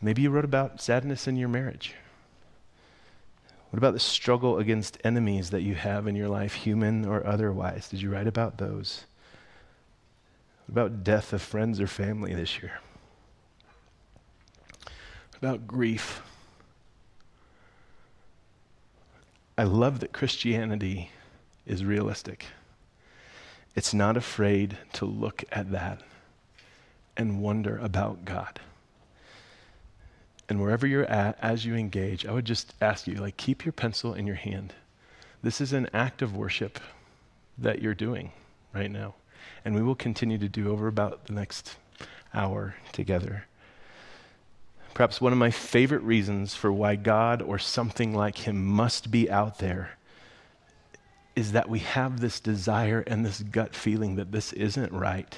Maybe 0.00 0.22
you 0.22 0.30
wrote 0.30 0.44
about 0.44 0.80
sadness 0.80 1.28
in 1.28 1.36
your 1.36 1.48
marriage. 1.48 1.94
What 3.70 3.78
about 3.78 3.92
the 3.94 4.00
struggle 4.00 4.58
against 4.58 4.98
enemies 5.04 5.50
that 5.50 5.62
you 5.62 5.74
have 5.74 6.06
in 6.06 6.16
your 6.16 6.28
life, 6.28 6.54
human 6.54 7.04
or 7.04 7.26
otherwise? 7.26 7.88
Did 7.88 8.00
you 8.00 8.10
write 8.10 8.26
about 8.26 8.56
those? 8.56 9.04
What 10.66 10.72
about 10.72 11.04
death 11.04 11.32
of 11.32 11.42
friends 11.42 11.80
or 11.80 11.86
family 11.86 12.34
this 12.34 12.62
year? 12.62 12.80
What 14.80 15.38
about 15.38 15.66
grief? 15.66 16.22
I 19.58 19.64
love 19.64 20.00
that 20.00 20.12
Christianity 20.12 21.10
is 21.66 21.84
realistic. 21.84 22.46
It's 23.74 23.92
not 23.92 24.16
afraid 24.16 24.78
to 24.94 25.04
look 25.04 25.44
at 25.52 25.72
that 25.72 26.02
and 27.16 27.40
wonder 27.40 27.78
about 27.78 28.24
God. 28.24 28.60
And 30.48 30.60
wherever 30.60 30.86
you're 30.86 31.04
at, 31.04 31.38
as 31.42 31.64
you 31.64 31.74
engage, 31.74 32.24
I 32.24 32.32
would 32.32 32.44
just 32.44 32.74
ask 32.80 33.06
you, 33.06 33.16
like, 33.16 33.36
keep 33.36 33.64
your 33.64 33.72
pencil 33.72 34.14
in 34.14 34.26
your 34.26 34.36
hand. 34.36 34.74
This 35.42 35.60
is 35.60 35.72
an 35.72 35.88
act 35.92 36.22
of 36.22 36.36
worship 36.36 36.78
that 37.58 37.82
you're 37.82 37.94
doing 37.94 38.30
right 38.72 38.90
now. 38.90 39.14
And 39.64 39.74
we 39.74 39.82
will 39.82 39.94
continue 39.94 40.38
to 40.38 40.48
do 40.48 40.70
over 40.70 40.86
about 40.86 41.26
the 41.26 41.32
next 41.32 41.76
hour 42.32 42.76
together. 42.92 43.46
Perhaps 44.94 45.20
one 45.20 45.32
of 45.32 45.38
my 45.38 45.50
favorite 45.50 46.02
reasons 46.02 46.54
for 46.54 46.72
why 46.72 46.96
God 46.96 47.42
or 47.42 47.58
something 47.58 48.14
like 48.14 48.38
Him 48.38 48.64
must 48.64 49.10
be 49.10 49.30
out 49.30 49.58
there 49.58 49.90
is 51.34 51.52
that 51.52 51.68
we 51.68 51.80
have 51.80 52.20
this 52.20 52.40
desire 52.40 53.00
and 53.06 53.24
this 53.24 53.42
gut 53.42 53.74
feeling 53.74 54.16
that 54.16 54.32
this 54.32 54.52
isn't 54.54 54.92
right. 54.92 55.36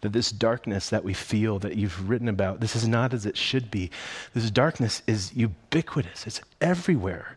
That 0.00 0.12
this 0.12 0.30
darkness 0.30 0.90
that 0.90 1.04
we 1.04 1.12
feel 1.12 1.58
that 1.58 1.76
you've 1.76 2.08
written 2.08 2.28
about, 2.28 2.60
this 2.60 2.76
is 2.76 2.86
not 2.86 3.12
as 3.12 3.26
it 3.26 3.36
should 3.36 3.70
be. 3.70 3.90
This 4.32 4.50
darkness 4.50 5.02
is 5.06 5.34
ubiquitous, 5.34 6.26
it's 6.26 6.40
everywhere. 6.60 7.36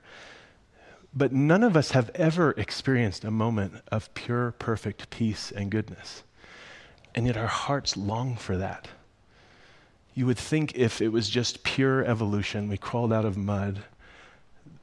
But 1.14 1.34
none 1.34 1.64
of 1.64 1.76
us 1.76 1.92
have 1.92 2.10
ever 2.16 2.52
experienced 2.52 3.26
a 3.26 3.32
moment 3.32 3.76
of 3.92 4.14
pure, 4.14 4.52
perfect 4.52 5.10
peace 5.10 5.52
and 5.52 5.70
goodness. 5.70 6.24
And 7.14 7.26
yet 7.26 7.36
our 7.36 7.48
hearts 7.48 7.98
long 7.98 8.38
for 8.38 8.56
that. 8.58 8.88
You 10.14 10.26
would 10.26 10.38
think 10.38 10.76
if 10.76 11.02
it 11.02 11.10
was 11.10 11.30
just 11.30 11.64
pure 11.64 12.06
evolution, 12.06 12.70
we 12.70 12.78
crawled 12.78 13.12
out 13.12 13.26
of 13.26 13.38
mud, 13.38 13.84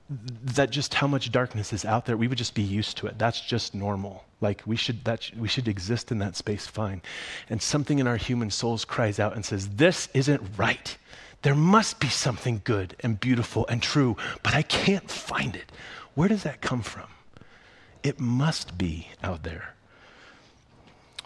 that 0.09 0.71
just 0.71 0.95
how 0.95 1.07
much 1.07 1.31
darkness 1.31 1.73
is 1.73 1.85
out 1.85 2.07
there, 2.07 2.17
we 2.17 2.29
would 2.29 2.39
just 2.39 2.55
be 2.55 2.63
used 2.63 2.97
to 2.99 3.07
it. 3.07 3.19
That's 3.19 3.41
just 3.41 3.75
normal. 3.75 4.25
Like 4.41 4.63
we 4.67 4.77
should, 4.77 5.05
that, 5.05 5.31
we 5.37 5.49
should 5.49 5.69
exist 5.69 6.11
in 6.11 6.19
that 6.19 6.37
space 6.37 6.67
fine. 6.67 7.03
And 7.51 7.61
something 7.61 7.99
in 7.99 8.07
our 8.07 8.17
human 8.17 8.51
souls 8.51 8.85
cries 8.85 9.19
out 9.19 9.35
and 9.35 9.45
says, 9.45 9.69
This 9.69 10.09
isn't 10.15 10.43
right. 10.57 10.97
There 11.43 11.55
must 11.55 12.01
be 12.01 12.09
something 12.09 12.63
good 12.65 12.97
and 13.01 13.21
beautiful 13.21 13.67
and 13.69 13.83
true, 13.83 14.17
but 14.43 14.55
I 14.55 14.63
can't 14.63 15.11
find 15.11 15.55
it. 15.55 15.71
Where 16.15 16.29
does 16.29 16.43
that 16.43 16.61
come 16.61 16.83
from? 16.83 17.07
It 18.03 18.19
must 18.19 18.79
be 18.79 19.09
out 19.23 19.45
there. 19.45 19.75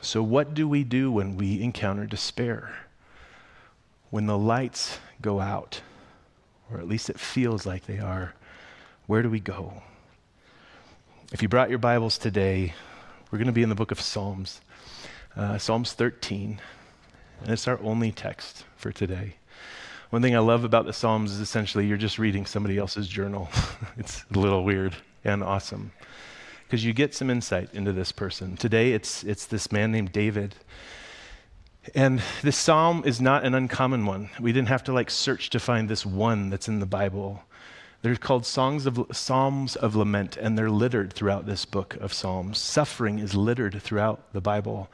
So, 0.01 0.23
what 0.23 0.53
do 0.53 0.67
we 0.67 0.85
do 0.85 1.13
when 1.13 1.37
we 1.37 1.63
encounter 1.63 2.07
despair? 2.07 2.73
when 4.13 4.27
the 4.27 4.37
lights 4.37 4.99
go 5.23 5.41
out, 5.41 5.81
or 6.71 6.79
at 6.79 6.87
least 6.87 7.09
it 7.09 7.19
feels 7.19 7.65
like 7.65 7.87
they 7.87 7.99
are, 7.99 8.35
where 9.07 9.23
do 9.23 9.29
we 9.29 9.41
go? 9.41 9.83
If 11.33 11.43
you 11.43 11.49
brought 11.49 11.71
your 11.71 11.79
Bibles 11.79 12.19
today, 12.19 12.75
we're 13.31 13.39
going 13.39 13.47
to 13.47 13.53
be 13.53 13.65
in 13.65 13.69
the 13.69 13.75
book 13.75 13.91
of 13.91 14.01
Psalms, 14.01 14.61
uh, 15.37 15.59
Psalms 15.59 15.93
13, 15.93 16.61
and 17.41 17.51
it's 17.51 17.67
our 17.67 17.81
only 17.83 18.13
text 18.13 18.65
for 18.77 18.93
today. 18.93 19.35
One 20.11 20.23
thing 20.23 20.37
I 20.37 20.41
love 20.41 20.63
about 20.63 20.87
the 20.87 20.93
Psalms 20.93 21.33
is 21.33 21.41
essentially 21.41 21.87
you're 21.87 21.97
just 21.97 22.19
reading 22.19 22.47
somebody 22.47 22.79
else's 22.79 23.09
journal. 23.09 23.49
it's 23.97 24.25
a 24.33 24.39
little 24.39 24.63
weird 24.63 24.95
and 25.25 25.43
awesome 25.43 25.91
because 26.67 26.85
you 26.85 26.93
get 26.93 27.13
some 27.13 27.29
insight 27.29 27.71
into 27.75 27.93
this 27.93 28.13
person. 28.13 28.57
Today, 28.57 28.93
it's, 28.93 29.25
it's 29.25 29.47
this 29.47 29.73
man 29.73 29.91
named 29.91 30.13
David. 30.13 30.55
And 31.95 32.23
this 32.43 32.57
psalm 32.57 33.03
is 33.05 33.21
not 33.21 33.45
an 33.45 33.55
uncommon 33.55 34.07
one. 34.07 34.31
We 34.39 34.53
didn't 34.53 34.69
have 34.69 34.85
to 34.85 34.93
like 34.93 35.11
search 35.11 35.51
to 35.51 35.59
find 35.59 35.89
this 35.89 36.07
one 36.07 36.51
that's 36.51 36.69
in 36.69 36.79
the 36.79 36.87
Bible. 36.87 37.43
They're 38.03 38.17
called 38.17 38.45
songs 38.45 38.85
of 38.85 39.07
psalms 39.13 39.77
of 39.77 39.95
lament 39.95 40.37
and 40.37 40.59
they're 40.59 40.71
littered 40.71 41.13
throughout 41.13 41.47
this 41.47 41.65
book 41.65 41.97
of 42.01 42.13
psalms. 42.13 42.59
Suffering 42.59 43.21
is 43.21 43.35
littered 43.35 43.81
throughout 43.81 44.33
the 44.33 44.41
Bible. 44.41 44.91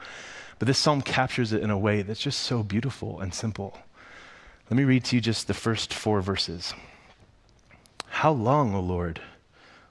But 0.59 0.69
this 0.69 0.79
psalm 0.79 1.01
captures 1.01 1.53
it 1.53 1.63
in 1.63 1.71
a 1.71 1.79
way 1.79 2.03
that's 2.03 2.21
just 2.21 2.41
so 2.41 2.63
beautiful 2.63 3.21
and 3.21 3.33
simple. 3.33 3.79
Let 4.69 4.77
me 4.77 4.85
read 4.85 5.05
to 5.05 5.17
you 5.17 5.23
just 5.23 5.47
the 5.47 5.55
first 5.55 5.95
4 5.95 6.21
verses. 6.21 6.75
How 8.09 8.33
long, 8.33 8.75
O 8.75 8.81
Lord, 8.81 9.23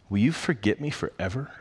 will 0.10 0.20
you 0.20 0.32
forget 0.32 0.80
me 0.80 0.92
forever? 0.92 1.52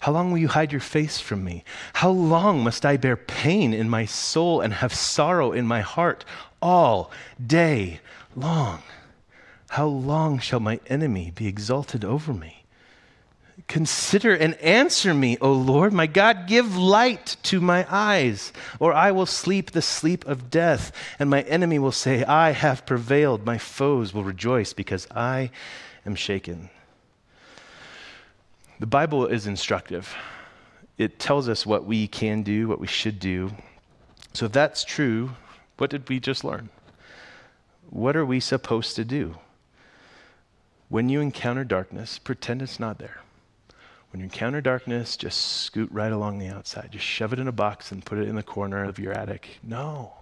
How 0.00 0.12
long 0.12 0.30
will 0.30 0.38
you 0.38 0.48
hide 0.48 0.70
your 0.70 0.80
face 0.80 1.18
from 1.18 1.44
me? 1.44 1.64
How 1.94 2.10
long 2.10 2.62
must 2.62 2.84
I 2.84 2.98
bear 2.98 3.16
pain 3.16 3.72
in 3.72 3.88
my 3.88 4.04
soul 4.04 4.60
and 4.60 4.74
have 4.74 4.92
sorrow 4.92 5.50
in 5.52 5.66
my 5.66 5.80
heart 5.80 6.24
all 6.60 7.10
day 7.44 8.00
long? 8.36 8.82
How 9.68 9.86
long 9.86 10.38
shall 10.38 10.60
my 10.60 10.80
enemy 10.86 11.30
be 11.34 11.46
exalted 11.46 12.04
over 12.04 12.32
me? 12.32 12.64
Consider 13.66 14.34
and 14.34 14.54
answer 14.56 15.12
me, 15.12 15.36
O 15.40 15.52
Lord, 15.52 15.92
my 15.92 16.06
God. 16.06 16.46
Give 16.46 16.76
light 16.76 17.36
to 17.44 17.60
my 17.60 17.86
eyes, 17.90 18.52
or 18.80 18.94
I 18.94 19.10
will 19.10 19.26
sleep 19.26 19.72
the 19.72 19.82
sleep 19.82 20.26
of 20.26 20.48
death, 20.48 20.90
and 21.18 21.28
my 21.28 21.42
enemy 21.42 21.78
will 21.78 21.92
say, 21.92 22.24
I 22.24 22.52
have 22.52 22.86
prevailed. 22.86 23.44
My 23.44 23.58
foes 23.58 24.14
will 24.14 24.24
rejoice 24.24 24.72
because 24.72 25.06
I 25.10 25.50
am 26.06 26.14
shaken. 26.14 26.70
The 28.80 28.86
Bible 28.86 29.26
is 29.26 29.46
instructive. 29.46 30.14
It 30.96 31.18
tells 31.18 31.48
us 31.48 31.66
what 31.66 31.84
we 31.84 32.06
can 32.06 32.42
do, 32.42 32.68
what 32.68 32.80
we 32.80 32.86
should 32.86 33.18
do. 33.18 33.50
So, 34.32 34.46
if 34.46 34.52
that's 34.52 34.82
true, 34.84 35.30
what 35.76 35.90
did 35.90 36.08
we 36.08 36.20
just 36.20 36.42
learn? 36.42 36.70
What 37.90 38.16
are 38.16 38.24
we 38.24 38.40
supposed 38.40 38.96
to 38.96 39.04
do? 39.04 39.36
When 40.88 41.08
you 41.08 41.20
encounter 41.20 41.64
darkness, 41.64 42.18
pretend 42.18 42.62
it's 42.62 42.80
not 42.80 42.98
there. 42.98 43.20
When 44.10 44.20
you 44.20 44.24
encounter 44.24 44.62
darkness, 44.62 45.16
just 45.18 45.38
scoot 45.38 45.90
right 45.92 46.10
along 46.12 46.38
the 46.38 46.48
outside. 46.48 46.92
Just 46.92 47.04
shove 47.04 47.32
it 47.34 47.38
in 47.38 47.46
a 47.46 47.52
box 47.52 47.92
and 47.92 48.04
put 48.04 48.18
it 48.18 48.26
in 48.26 48.36
the 48.36 48.42
corner 48.42 48.84
of 48.84 48.98
your 48.98 49.12
attic. 49.12 49.58
No. 49.62 50.12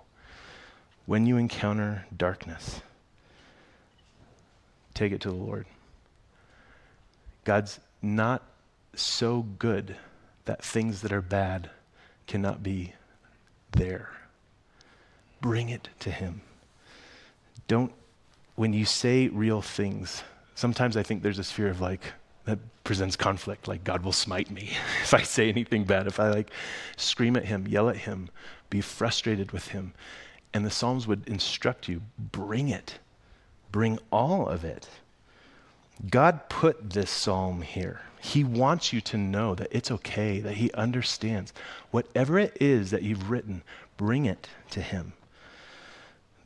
When 1.06 1.24
you 1.24 1.36
encounter 1.36 2.04
darkness, 2.16 2.80
take 4.92 5.12
it 5.12 5.20
to 5.20 5.30
the 5.30 5.36
Lord. 5.36 5.66
God's 7.44 7.78
not 8.02 8.42
so 8.96 9.42
good 9.42 9.94
that 10.46 10.64
things 10.64 11.02
that 11.02 11.12
are 11.12 11.22
bad 11.22 11.70
cannot 12.26 12.62
be 12.62 12.92
there. 13.70 14.10
bring 15.40 15.68
it 15.68 15.88
to 16.00 16.10
Him. 16.10 16.40
Don't, 17.68 17.92
when 18.56 18.72
you 18.72 18.84
say 18.84 19.28
real 19.28 19.62
things, 19.62 20.24
sometimes 20.56 20.96
I 20.96 21.04
think 21.04 21.22
there's 21.22 21.36
this 21.36 21.52
fear 21.52 21.68
of 21.68 21.80
like, 21.80 22.00
that 22.46 22.58
presents 22.82 23.16
conflict, 23.16 23.68
like 23.68 23.84
God 23.84 24.02
will 24.02 24.12
smite 24.12 24.50
me 24.50 24.70
if 25.02 25.14
I 25.14 25.22
say 25.22 25.48
anything 25.48 25.84
bad, 25.84 26.08
if 26.08 26.18
I 26.18 26.30
like 26.30 26.50
scream 26.96 27.36
at 27.36 27.44
Him, 27.44 27.68
yell 27.68 27.88
at 27.88 27.98
Him, 27.98 28.30
be 28.70 28.80
frustrated 28.80 29.52
with 29.52 29.68
Him. 29.68 29.92
And 30.52 30.64
the 30.64 30.70
Psalms 30.70 31.06
would 31.06 31.28
instruct 31.28 31.88
you 31.88 32.02
bring 32.18 32.68
it, 32.70 32.98
bring 33.70 33.98
all 34.10 34.48
of 34.48 34.64
it. 34.64 34.88
God 36.10 36.48
put 36.48 36.90
this 36.90 37.10
psalm 37.10 37.62
here. 37.62 38.00
He 38.20 38.44
wants 38.44 38.92
you 38.92 39.00
to 39.02 39.16
know 39.16 39.54
that 39.54 39.68
it's 39.70 39.90
okay, 39.90 40.40
that 40.40 40.54
He 40.54 40.72
understands. 40.72 41.52
Whatever 41.90 42.38
it 42.38 42.56
is 42.60 42.90
that 42.90 43.02
you've 43.02 43.30
written, 43.30 43.62
bring 43.96 44.24
it 44.24 44.48
to 44.70 44.80
Him. 44.80 45.12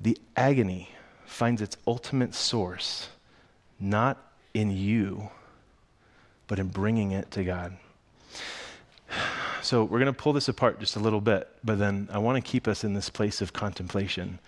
The 0.01 0.19
agony 0.37 0.91
finds 1.27 1.63
its 1.63 1.77
ultimate 1.87 2.35
source 2.35 3.09
not 3.81 4.19
in 4.55 4.71
you, 4.71 5.31
but 6.47 6.59
in 6.59 6.69
bringing 6.69 7.13
it 7.13 7.31
to 7.33 7.45
God. 7.45 7.77
So 9.63 9.85
we're 9.85 9.99
going 9.99 10.13
to 10.13 10.19
pull 10.19 10.33
this 10.33 10.49
apart 10.49 10.81
just 10.81 10.97
a 10.97 11.01
little 11.01 11.21
bit, 11.21 11.49
but 11.63 11.79
then 11.79 12.09
I 12.13 12.19
want 12.19 12.43
to 12.43 12.51
keep 12.51 12.67
us 12.67 12.85
in 12.85 12.95
this 12.95 13.11
place 13.11 13.41
of 13.41 13.53
contemplation. 13.53 14.39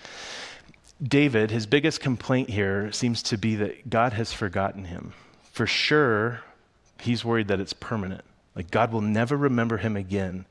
David, 1.02 1.50
his 1.50 1.66
biggest 1.66 2.00
complaint 2.00 2.50
here 2.50 2.92
seems 2.92 3.22
to 3.24 3.36
be 3.36 3.56
that 3.56 3.90
God 3.90 4.12
has 4.12 4.32
forgotten 4.32 4.86
him. 4.86 5.12
For 5.52 5.66
sure, 5.66 6.40
he's 7.00 7.24
worried 7.24 7.48
that 7.48 7.60
it's 7.60 7.72
permanent. 7.72 8.22
Like 8.54 8.70
God 8.70 8.92
will 8.92 9.00
never 9.00 9.36
remember 9.36 9.78
him 9.78 9.96
again. 9.96 10.44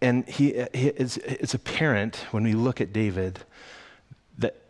And 0.00 0.26
he, 0.28 0.52
he 0.72 0.88
it's, 0.88 1.16
it's 1.18 1.54
apparent 1.54 2.26
when 2.30 2.44
we 2.44 2.54
look 2.54 2.80
at 2.80 2.92
David 2.92 3.40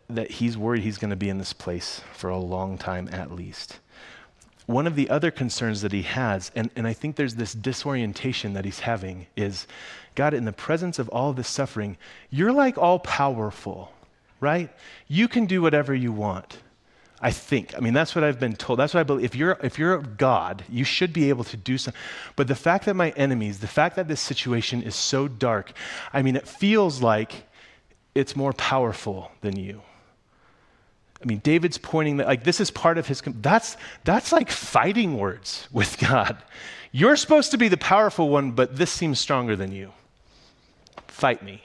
that, 0.09 0.31
he's 0.31 0.57
worried 0.57 0.83
he's 0.83 0.99
going 0.99 1.11
to 1.11 1.17
be 1.17 1.29
in 1.29 1.39
this 1.39 1.53
place 1.53 2.01
for 2.13 2.31
a 2.31 2.39
long 2.39 2.79
time 2.79 3.09
at 3.13 3.33
least. 3.33 3.79
One 4.67 4.87
of 4.87 4.97
the 4.97 5.09
other 5.09 5.31
concerns 5.31 5.81
that 5.83 5.93
he 5.93 6.03
has, 6.03 6.51
and, 6.55 6.71
and 6.77 6.87
I 6.87 6.93
think 6.93 7.17
there's 7.17 7.37
this 7.37 7.55
disorientation 7.55 8.53
that 8.53 8.67
he's 8.67 8.81
having, 8.81 9.27
is 9.37 9.67
God, 10.15 10.35
in 10.35 10.45
the 10.45 10.53
presence 10.53 10.99
of 10.99 11.09
all 11.09 11.33
this 11.33 11.49
suffering, 11.49 11.97
you're 12.29 12.53
like 12.53 12.77
all 12.77 12.99
powerful, 12.99 13.93
right? 14.41 14.71
You 15.07 15.29
can 15.29 15.47
do 15.47 15.63
whatever 15.63 15.95
you 15.95 16.13
want. 16.13 16.59
I 17.21 17.33
think. 17.33 17.75
I 17.77 17.81
mean, 17.81 17.95
that's 17.95 18.15
what 18.15 18.23
I've 18.23 18.39
been 18.39 18.55
told. 18.55 18.79
That's 18.79 18.95
what 18.95 19.01
I 19.01 19.03
believe. 19.03 19.25
If 19.25 19.35
you're, 19.35 19.59
if 19.63 19.77
you're 19.77 19.99
God, 19.99 20.65
you 20.69 20.85
should 20.85 21.13
be 21.13 21.31
able 21.31 21.43
to 21.45 21.57
do 21.57 21.77
something. 21.77 22.01
But 22.37 22.47
the 22.47 22.55
fact 22.55 22.85
that 22.85 22.95
my 22.95 23.11
enemies, 23.11 23.59
the 23.59 23.67
fact 23.67 23.97
that 23.97 24.07
this 24.07 24.21
situation 24.21 24.83
is 24.83 24.95
so 24.95 25.27
dark, 25.27 25.73
I 26.13 26.23
mean, 26.23 26.37
it 26.37 26.47
feels 26.47 27.03
like 27.03 27.49
it's 28.15 28.37
more 28.37 28.53
powerful 28.53 29.33
than 29.41 29.57
you. 29.57 29.83
I 31.23 31.27
mean, 31.27 31.39
David's 31.39 31.79
pointing 31.79 32.19
that, 32.19 32.27
like, 32.27 32.45
this 32.45 32.61
is 32.61 32.71
part 32.71 32.97
of 32.97 33.07
his, 33.09 33.21
that's, 33.27 33.77
that's 34.05 34.31
like 34.31 34.51
fighting 34.51 35.19
words 35.19 35.69
with 35.73 35.99
God. 35.99 36.37
You're 36.93 37.17
supposed 37.17 37.51
to 37.51 37.59
be 37.59 37.69
the 37.69 37.77
powerful 37.77 38.29
one, 38.29 38.53
but 38.53 38.77
this 38.77 38.91
seems 38.91 39.19
stronger 39.19 39.57
than 39.57 39.73
you. 39.73 39.93
Fight 41.09 41.43
me. 41.43 41.63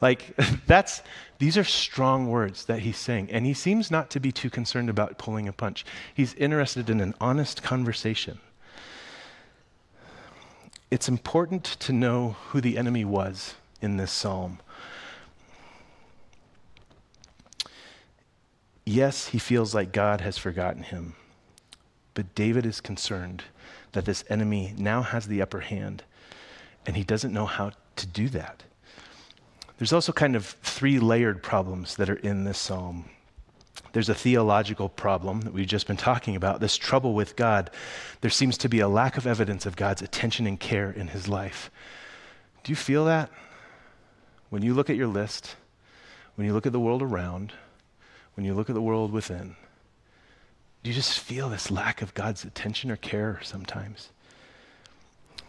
Like, 0.00 0.34
that's, 0.66 1.02
these 1.38 1.58
are 1.58 1.64
strong 1.64 2.28
words 2.28 2.64
that 2.64 2.80
he's 2.80 2.96
saying, 2.96 3.30
and 3.30 3.44
he 3.44 3.52
seems 3.52 3.90
not 3.90 4.10
to 4.10 4.20
be 4.20 4.32
too 4.32 4.48
concerned 4.48 4.88
about 4.88 5.18
pulling 5.18 5.46
a 5.46 5.52
punch. 5.52 5.84
He's 6.14 6.34
interested 6.34 6.88
in 6.88 7.00
an 7.00 7.14
honest 7.20 7.62
conversation. 7.62 8.38
It's 10.90 11.08
important 11.08 11.64
to 11.64 11.92
know 11.92 12.36
who 12.48 12.60
the 12.60 12.78
enemy 12.78 13.04
was 13.04 13.56
in 13.82 13.96
this 13.98 14.12
psalm. 14.12 14.60
Yes, 18.88 19.28
he 19.28 19.38
feels 19.38 19.74
like 19.74 19.90
God 19.90 20.20
has 20.20 20.38
forgotten 20.38 20.84
him, 20.84 21.16
but 22.14 22.36
David 22.36 22.64
is 22.64 22.80
concerned 22.80 23.42
that 23.92 24.04
this 24.04 24.24
enemy 24.30 24.72
now 24.78 25.02
has 25.02 25.26
the 25.26 25.42
upper 25.42 25.58
hand, 25.60 26.04
and 26.86 26.96
he 26.96 27.02
doesn't 27.02 27.34
know 27.34 27.46
how 27.46 27.72
to 27.96 28.06
do 28.06 28.28
that. 28.28 28.62
There's 29.78 29.92
also 29.92 30.12
kind 30.12 30.36
of 30.36 30.46
three 30.62 31.00
layered 31.00 31.42
problems 31.42 31.96
that 31.96 32.08
are 32.08 32.14
in 32.16 32.44
this 32.44 32.58
psalm. 32.58 33.06
There's 33.92 34.08
a 34.08 34.14
theological 34.14 34.88
problem 34.88 35.40
that 35.40 35.52
we've 35.52 35.66
just 35.66 35.88
been 35.88 35.96
talking 35.96 36.36
about, 36.36 36.60
this 36.60 36.76
trouble 36.76 37.12
with 37.12 37.34
God. 37.34 37.70
There 38.20 38.30
seems 38.30 38.56
to 38.58 38.68
be 38.68 38.78
a 38.78 38.88
lack 38.88 39.16
of 39.16 39.26
evidence 39.26 39.66
of 39.66 39.74
God's 39.74 40.00
attention 40.00 40.46
and 40.46 40.60
care 40.60 40.90
in 40.90 41.08
his 41.08 41.28
life. 41.28 41.70
Do 42.62 42.70
you 42.70 42.76
feel 42.76 43.04
that? 43.06 43.30
When 44.48 44.62
you 44.62 44.74
look 44.74 44.90
at 44.90 44.96
your 44.96 45.08
list, 45.08 45.56
when 46.36 46.46
you 46.46 46.52
look 46.52 46.66
at 46.66 46.72
the 46.72 46.80
world 46.80 47.02
around, 47.02 47.52
when 48.36 48.46
you 48.46 48.54
look 48.54 48.70
at 48.70 48.74
the 48.74 48.82
world 48.82 49.12
within, 49.12 49.56
do 50.82 50.90
you 50.90 50.94
just 50.94 51.18
feel 51.18 51.48
this 51.48 51.70
lack 51.70 52.00
of 52.00 52.14
God's 52.14 52.44
attention 52.44 52.90
or 52.90 52.96
care 52.96 53.40
sometimes? 53.42 54.10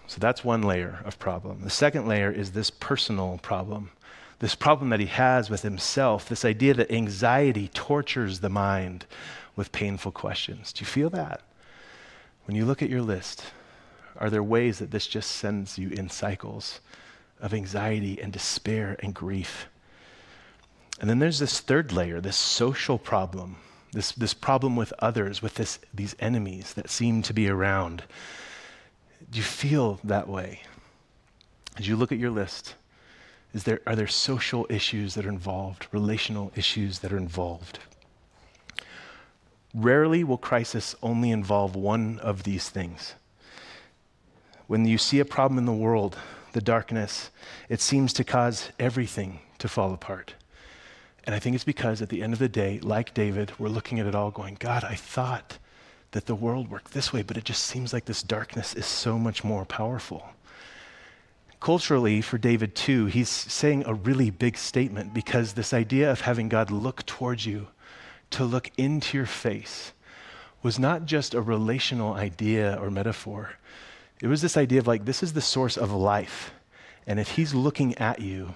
So 0.08 0.17
that's 0.19 0.43
one 0.43 0.62
layer 0.62 1.02
of 1.06 1.19
problem. 1.19 1.62
The 1.62 1.69
second 1.69 2.08
layer 2.08 2.32
is 2.32 2.52
this 2.52 2.69
personal 2.71 3.39
problem 3.43 3.91
this 4.39 4.56
problem 4.56 4.89
that 4.89 5.00
he 5.00 5.08
has 5.08 5.50
with 5.50 5.63
himself, 5.63 6.30
this 6.30 6.45
idea 6.45 6.73
that 6.76 6.91
anxiety 6.91 7.69
tortures 7.69 8.39
the 8.39 8.50
mind 8.50 9.06
with 9.56 9.71
painful 9.71 10.12
questions. 10.12 10.71
Do 10.71 10.82
you 10.82 10.86
feel 10.86 11.10
that? 11.12 11.41
When 12.45 12.56
you 12.56 12.65
look 12.65 12.84
at 12.84 12.89
your 12.89 13.02
list, 13.02 13.43
are 14.17 14.30
there 14.30 14.43
ways 14.43 14.80
that 14.80 14.91
this 14.91 15.08
just 15.08 15.32
sends 15.32 15.78
you 15.78 15.89
in 15.89 16.10
cycles 16.10 16.82
of 17.39 17.54
anxiety 17.54 18.21
and 18.21 18.32
despair 18.32 18.95
and 19.02 19.13
grief? 19.13 19.67
And 20.99 21.10
then 21.10 21.19
there's 21.19 21.39
this 21.39 21.60
third 21.60 21.91
layer, 21.91 22.19
this 22.19 22.38
social 22.38 22.97
problem, 22.97 23.57
this, 23.93 24.12
this 24.13 24.33
problem 24.33 24.75
with 24.75 24.93
others, 24.99 25.41
with 25.41 25.55
this, 25.55 25.79
these 25.93 26.15
enemies 26.19 26.73
that 26.73 26.89
seem 26.89 27.21
to 27.23 27.33
be 27.33 27.47
around. 27.49 28.03
Do 29.29 29.38
you 29.38 29.43
feel 29.43 29.99
that 30.03 30.27
way? 30.27 30.62
As 31.77 31.88
you 31.88 31.95
look 31.95 32.12
at 32.12 32.17
your 32.17 32.31
list, 32.31 32.75
is 33.53 33.63
there, 33.63 33.81
are 33.86 33.95
there 33.95 34.07
social 34.07 34.65
issues 34.69 35.13
that 35.13 35.25
are 35.25 35.29
involved, 35.29 35.88
relational 35.91 36.51
issues 36.55 36.99
that 36.99 37.13
are 37.13 37.17
involved? 37.17 37.79
Rarely 39.73 40.23
will 40.23 40.38
crisis 40.38 40.95
only 41.03 41.29
involve 41.29 41.75
one 41.75 42.19
of 42.19 42.43
these 42.43 42.69
things. 42.69 43.13
When 44.65 44.86
you 44.86 44.97
see 44.97 45.19
a 45.19 45.25
problem 45.25 45.60
in 45.60 45.65
the 45.65 45.73
world, 45.73 46.17
the 46.53 46.62
darkness, 46.62 47.29
it 47.69 47.79
seems 47.79 48.12
to 48.13 48.23
cause 48.23 48.69
everything 48.79 49.39
to 49.60 49.67
fall 49.67 49.93
apart. 49.93 50.33
And 51.28 51.36
I 51.36 51.40
think 51.40 51.56
it's 51.56 51.66
because 51.66 52.02
at 52.02 52.08
the 52.08 52.24
end 52.24 52.32
of 52.32 52.40
the 52.40 52.48
day, 52.48 52.80
like 52.82 53.13
David, 53.13 53.52
we're 53.60 53.68
looking 53.68 54.00
at 54.00 54.06
it 54.06 54.16
all 54.16 54.32
going, 54.32 54.56
God, 54.60 54.86
I 54.86 54.96
thought 54.96 55.58
that 56.12 56.26
the 56.26 56.34
world 56.34 56.72
worked 56.72 56.94
this 56.94 57.12
way, 57.12 57.22
but 57.22 57.36
it 57.36 57.44
just 57.44 57.66
seems 57.66 57.92
like 57.92 58.06
this 58.06 58.24
darkness 58.24 58.74
is 58.74 58.86
so 58.86 59.20
much 59.20 59.44
more 59.44 59.66
powerful. 59.66 60.26
Culturally, 61.60 62.22
for 62.22 62.38
David 62.38 62.76
too, 62.76 63.08
he's 63.08 63.28
saying 63.28 63.84
a 63.86 63.94
really 63.94 64.30
big 64.30 64.58
statement 64.58 65.13
because 65.13 65.52
this 65.52 65.74
idea 65.74 66.10
of 66.10 66.22
having 66.22 66.48
God 66.48 66.72
look 66.72 67.06
towards 67.06 67.46
you, 67.46 67.68
to 68.30 68.46
look 68.46 68.72
into 68.78 69.18
your 69.18 69.26
face, 69.26 69.92
was 70.63 70.80
not 70.80 71.06
just 71.06 71.34
a 71.34 71.42
relational 71.42 72.13
idea 72.13 72.78
or 72.82 72.90
metaphor. 72.90 73.58
It 74.22 74.28
was 74.28 74.42
this 74.42 74.56
idea 74.56 74.80
of 74.80 74.88
like, 74.88 75.04
this 75.04 75.22
is 75.22 75.34
the 75.34 75.42
source 75.42 75.76
of 75.76 75.92
life. 75.92 76.52
And 77.06 77.20
if 77.20 77.32
he's 77.32 77.54
looking 77.54 77.98
at 77.98 78.22
you, 78.22 78.54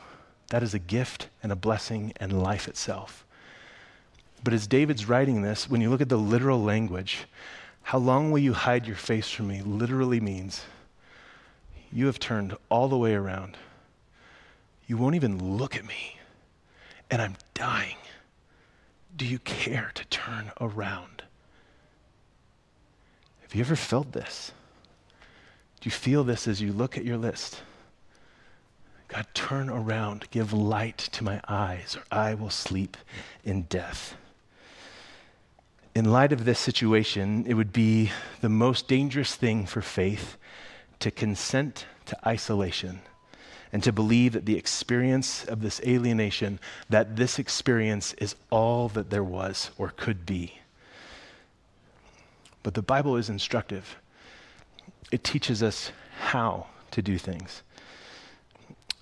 that 0.52 0.64
is 0.64 0.74
a 0.74 0.80
gift 0.80 1.30
and 1.42 1.52
a 1.52 1.56
blessing 1.56 2.12
and 2.18 2.44
life 2.44 2.68
itself. 2.68 3.26
But 4.44 4.54
as 4.54 4.68
David's 4.68 5.08
writing 5.08 5.42
this, 5.42 5.70
when 5.70 5.80
you 5.80 5.90
look 5.90 6.02
at 6.02 6.10
the 6.10 6.18
literal 6.18 6.62
language, 6.62 7.26
how 7.84 8.00
long 8.00 8.32
will 8.32 8.40
you 8.40 8.52
hide 8.52 8.86
your 8.86 8.98
face 8.98 9.30
from 9.30 9.48
me 9.48 9.62
literally 9.62 10.20
means 10.20 10.64
you 11.92 12.06
have 12.08 12.20
turned 12.20 12.56
all 12.70 12.90
the 12.90 12.98
way 12.98 13.14
around. 13.14 13.58
You 14.88 14.98
won't 14.98 15.16
even 15.16 15.58
look 15.58 15.76
at 15.78 15.86
me, 15.86 16.18
and 17.10 17.22
I'm 17.22 17.36
dying. 17.54 17.98
Do 19.16 19.26
you 19.26 19.40
care 19.40 19.92
to 19.96 20.06
turn 20.06 20.52
around? 20.60 21.24
Have 23.42 23.56
you 23.56 23.62
ever 23.62 23.76
felt 23.78 24.12
this? 24.12 24.52
Do 25.80 25.88
you 25.88 25.92
feel 25.92 26.24
this 26.26 26.46
as 26.48 26.62
you 26.62 26.74
look 26.74 26.98
at 26.98 27.06
your 27.06 27.18
list? 27.18 27.62
God, 29.12 29.28
turn 29.34 29.69
around, 29.69 30.26
give 30.32 30.54
light 30.54 30.97
to 30.97 31.24
my 31.24 31.41
eyes, 31.47 31.97
or 31.97 32.04
I 32.12 32.34
will 32.34 32.50
sleep 32.50 32.95
in 33.43 33.63
death. 33.63 34.15
In 35.93 36.06
light 36.06 36.32
of 36.32 36.45
this 36.45 36.60
situation, 36.60 37.43
it 37.45 37.56
would 37.56 37.74
be 37.74 38.12
the 38.39 38.47
most 38.47 38.88
dangerous 38.88 39.36
thing 39.36 39.65
for 39.65 39.82
faith 39.82 40.38
to 41.00 41.12
consent 41.12 41.86
to 42.06 42.28
isolation 42.28 43.02
and 43.74 43.84
to 43.84 43.91
believe 43.91 44.32
that 44.32 44.45
the 44.45 44.58
experience 44.58 45.43
of 45.43 45.62
this 45.62 45.82
alienation, 45.86 46.60
that 46.89 47.17
this 47.17 47.38
experience 47.38 48.13
is 48.13 48.36
all 48.50 48.88
that 48.89 49.10
there 49.10 49.24
was 49.24 49.71
or 49.78 49.89
could 49.89 50.26
be. 50.26 50.60
But 52.63 52.76
the 52.76 52.82
Bible 52.82 53.17
is 53.17 53.30
instructive. 53.30 53.97
It 55.12 55.26
teaches 55.26 55.62
us 55.62 55.91
how 56.19 56.67
to 56.91 57.02
do 57.02 57.17
things. 57.17 57.63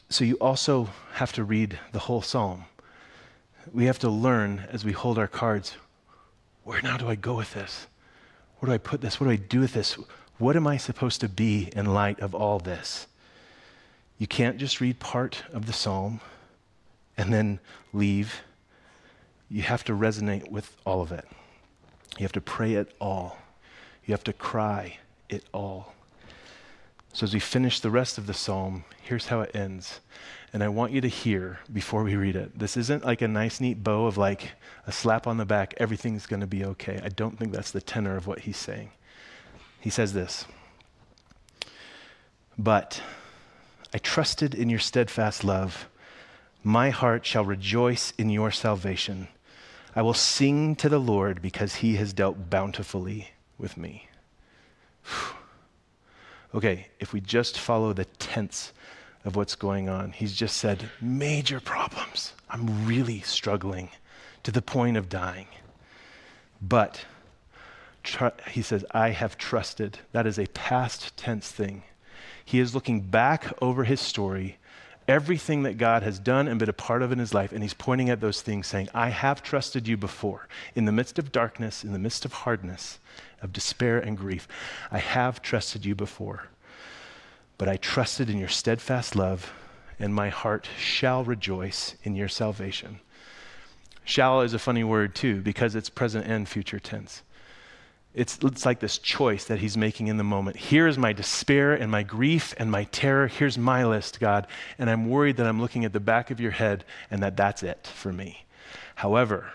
So 0.09 0.23
you 0.23 0.35
also 0.35 0.89
have 1.13 1.31
to 1.33 1.43
read 1.43 1.79
the 1.91 1.99
whole 1.99 2.21
psalm. 2.21 2.65
We 3.71 3.85
have 3.85 3.99
to 3.99 4.09
learn 4.09 4.67
as 4.71 4.83
we 4.83 4.91
hold 4.91 5.19
our 5.19 5.27
cards 5.27 5.75
where 6.69 6.81
now 6.83 6.97
do 6.97 7.07
I 7.07 7.15
go 7.15 7.33
with 7.33 7.53
this? 7.53 7.87
Where 8.59 8.67
do 8.67 8.73
I 8.73 8.77
put 8.77 9.01
this? 9.01 9.19
What 9.19 9.25
do 9.25 9.31
I 9.31 9.37
do 9.37 9.59
with 9.61 9.73
this? 9.73 9.97
What 10.37 10.55
am 10.55 10.67
I 10.67 10.77
supposed 10.77 11.19
to 11.21 11.27
be 11.27 11.71
in 11.75 11.87
light 11.87 12.19
of 12.19 12.35
all 12.35 12.59
this? 12.59 13.07
You 14.19 14.27
can't 14.27 14.57
just 14.57 14.79
read 14.79 14.99
part 14.99 15.43
of 15.51 15.65
the 15.65 15.73
psalm 15.73 16.21
and 17.17 17.33
then 17.33 17.59
leave. 17.91 18.41
You 19.49 19.63
have 19.63 19.83
to 19.85 19.93
resonate 19.93 20.51
with 20.51 20.75
all 20.85 21.01
of 21.01 21.11
it. 21.11 21.25
You 22.17 22.23
have 22.23 22.33
to 22.33 22.41
pray 22.41 22.75
it 22.75 22.93
all. 23.01 23.37
You 24.05 24.13
have 24.13 24.23
to 24.25 24.33
cry 24.33 24.99
it 25.27 25.45
all. 25.51 25.95
So, 27.11 27.23
as 27.23 27.33
we 27.33 27.39
finish 27.39 27.79
the 27.79 27.89
rest 27.89 28.17
of 28.17 28.27
the 28.27 28.33
psalm, 28.33 28.83
here's 29.01 29.27
how 29.27 29.41
it 29.41 29.55
ends. 29.55 29.99
And 30.53 30.63
I 30.63 30.69
want 30.69 30.91
you 30.91 31.01
to 31.01 31.07
hear 31.07 31.59
before 31.71 32.03
we 32.03 32.15
read 32.15 32.35
it. 32.35 32.57
This 32.57 32.77
isn't 32.77 33.05
like 33.05 33.21
a 33.21 33.27
nice, 33.27 33.59
neat 33.59 33.83
bow 33.83 34.05
of 34.05 34.17
like 34.17 34.51
a 34.87 34.91
slap 34.91 35.27
on 35.27 35.37
the 35.37 35.45
back, 35.45 35.73
everything's 35.77 36.25
going 36.25 36.39
to 36.39 36.47
be 36.47 36.63
okay. 36.65 36.99
I 37.03 37.09
don't 37.09 37.37
think 37.37 37.51
that's 37.51 37.71
the 37.71 37.81
tenor 37.81 38.15
of 38.15 38.27
what 38.27 38.41
he's 38.41 38.57
saying. 38.57 38.91
He 39.79 39.89
says 39.89 40.13
this 40.13 40.45
But 42.57 43.01
I 43.93 43.97
trusted 43.97 44.53
in 44.53 44.69
your 44.69 44.79
steadfast 44.79 45.43
love. 45.43 45.87
My 46.63 46.89
heart 46.89 47.25
shall 47.25 47.45
rejoice 47.45 48.11
in 48.17 48.29
your 48.29 48.51
salvation. 48.51 49.29
I 49.95 50.01
will 50.01 50.13
sing 50.13 50.75
to 50.77 50.89
the 50.89 50.99
Lord 50.99 51.41
because 51.41 51.75
he 51.75 51.95
has 51.95 52.13
dealt 52.13 52.49
bountifully 52.49 53.31
with 53.57 53.77
me. 53.77 54.09
Okay, 56.53 56.87
if 56.99 57.13
we 57.13 57.21
just 57.21 57.59
follow 57.59 57.93
the 57.93 58.05
tense 58.05 58.73
of 59.25 59.35
what's 59.35 59.55
going 59.55 59.89
on, 59.89 60.11
he's 60.11 60.35
just 60.35 60.57
said, 60.57 60.89
major 61.01 61.59
problems. 61.59 62.33
I'm 62.49 62.85
really 62.85 63.21
struggling 63.21 63.89
to 64.43 64.51
the 64.51 64.61
point 64.61 64.97
of 64.97 65.09
dying. 65.09 65.47
But 66.61 67.05
tr- 68.03 68.27
he 68.49 68.61
says, 68.61 68.85
I 68.91 69.09
have 69.09 69.37
trusted. 69.37 69.99
That 70.11 70.25
is 70.25 70.39
a 70.39 70.47
past 70.47 71.15
tense 71.17 71.51
thing. 71.51 71.83
He 72.43 72.59
is 72.59 72.73
looking 72.73 73.01
back 73.01 73.53
over 73.61 73.83
his 73.83 74.01
story, 74.01 74.57
everything 75.09 75.63
that 75.63 75.77
God 75.77 76.03
has 76.03 76.19
done 76.19 76.47
and 76.47 76.59
been 76.59 76.69
a 76.69 76.73
part 76.73 77.01
of 77.01 77.11
in 77.11 77.17
his 77.17 77.33
life, 77.33 77.51
and 77.51 77.63
he's 77.63 77.73
pointing 77.73 78.11
at 78.11 78.21
those 78.21 78.41
things, 78.41 78.67
saying, 78.67 78.87
I 78.93 79.09
have 79.09 79.41
trusted 79.41 79.87
you 79.87 79.97
before. 79.97 80.47
In 80.75 80.85
the 80.85 80.91
midst 80.91 81.17
of 81.17 81.31
darkness, 81.31 81.83
in 81.83 81.93
the 81.93 81.99
midst 81.99 82.25
of 82.25 82.31
hardness, 82.31 82.99
of 83.41 83.51
despair 83.51 83.97
and 83.97 84.15
grief, 84.15 84.47
I 84.91 84.99
have 84.99 85.41
trusted 85.41 85.83
you 85.83 85.95
before. 85.95 86.43
But 87.57 87.67
I 87.67 87.77
trusted 87.77 88.29
in 88.29 88.37
your 88.37 88.49
steadfast 88.49 89.15
love, 89.15 89.51
and 89.99 90.13
my 90.13 90.29
heart 90.29 90.69
shall 90.77 91.23
rejoice 91.23 91.95
in 92.03 92.15
your 92.15 92.29
salvation. 92.29 92.99
Shall 94.05 94.41
is 94.41 94.53
a 94.53 94.59
funny 94.59 94.83
word, 94.83 95.15
too, 95.15 95.41
because 95.41 95.75
it's 95.75 95.89
present 95.89 96.27
and 96.27 96.47
future 96.47 96.79
tense. 96.79 97.23
It's, 98.13 98.39
it's 98.41 98.65
like 98.65 98.79
this 98.79 98.97
choice 98.97 99.45
that 99.45 99.59
he's 99.59 99.77
making 99.77 100.07
in 100.07 100.17
the 100.17 100.23
moment. 100.23 100.57
Here 100.57 100.87
is 100.87 100.97
my 100.97 101.13
despair 101.13 101.73
and 101.73 101.91
my 101.91 102.01
grief 102.01 102.55
and 102.57 102.71
my 102.71 102.85
terror. 102.85 103.27
Here's 103.27 103.57
my 103.57 103.85
list, 103.85 104.19
God. 104.19 104.47
And 104.79 104.89
I'm 104.89 105.09
worried 105.09 105.37
that 105.37 105.45
I'm 105.45 105.61
looking 105.61 105.85
at 105.85 105.93
the 105.93 105.99
back 105.99 106.31
of 106.31 106.39
your 106.39 106.51
head 106.51 106.85
and 107.11 107.21
that 107.21 107.37
that's 107.37 107.61
it 107.61 107.85
for 107.85 108.11
me. 108.11 108.45
However, 108.95 109.51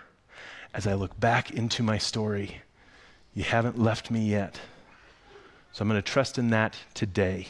as 0.73 0.87
I 0.87 0.95
look 0.95 1.19
back 1.19 1.51
into 1.51 1.83
my 1.83 1.99
story, 1.99 2.63
you 3.35 3.43
haven't 3.43 3.79
left 3.79 4.11
me 4.11 4.25
yet. 4.25 4.61
So 5.73 5.83
I'm 5.83 5.89
going 5.89 6.01
to 6.01 6.13
trust 6.13 6.39
in 6.39 6.51
that 6.51 6.77
today. 6.95 7.49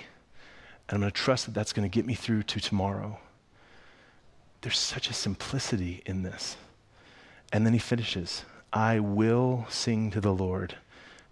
And 0.89 0.97
I'm 0.97 1.01
going 1.01 1.13
to 1.13 1.17
trust 1.17 1.45
that 1.45 1.53
that's 1.53 1.75
going 1.75 1.89
to 1.89 1.95
get 1.95 2.07
me 2.07 2.15
through 2.15 2.45
to 2.45 2.61
tomorrow. 2.61 3.19
There's 4.63 4.79
such 4.79 5.11
a 5.11 5.15
simplicity 5.15 6.03
in 6.07 6.23
this. 6.23 6.57
And 7.53 7.67
then 7.67 7.75
he 7.75 7.79
finishes 7.79 8.45
I 8.73 8.99
will 8.99 9.67
sing 9.69 10.11
to 10.11 10.21
the 10.21 10.33
Lord 10.33 10.77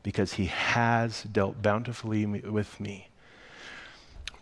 because 0.03 0.35
he 0.35 0.47
has 0.47 1.23
dealt 1.25 1.63
bountifully 1.63 2.27
with 2.27 2.81
me. 2.81 3.09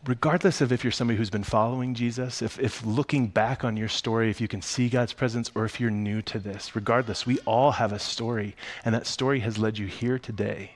Regardless 0.07 0.63
of 0.63 0.73
if 0.73 0.83
you're 0.83 0.91
somebody 0.91 1.19
who's 1.19 1.29
been 1.29 1.45
following 1.45 1.95
Jesus, 1.95 2.41
if, 2.41 2.59
if 2.59 2.85
looking 2.87 3.27
back 3.27 3.65
on 3.65 3.77
your 3.77 3.89
story, 3.89 4.31
if 4.31 4.41
you 4.41 4.49
can 4.49 4.63
see 4.63 4.89
God's 4.89 5.13
presence, 5.13 5.51
or 5.55 5.67
if 5.67 5.79
you're 5.79 5.91
new 5.91 6.23
to 6.23 6.39
this, 6.39 6.75
regardless, 6.75 7.27
we 7.27 7.39
all 7.41 7.73
have 7.73 7.93
a 7.93 7.99
story, 7.99 8.57
and 8.83 8.95
that 8.95 9.07
story 9.07 9.41
has 9.41 9.59
led 9.59 9.77
you 9.77 9.87
here 9.87 10.19
today. 10.19 10.73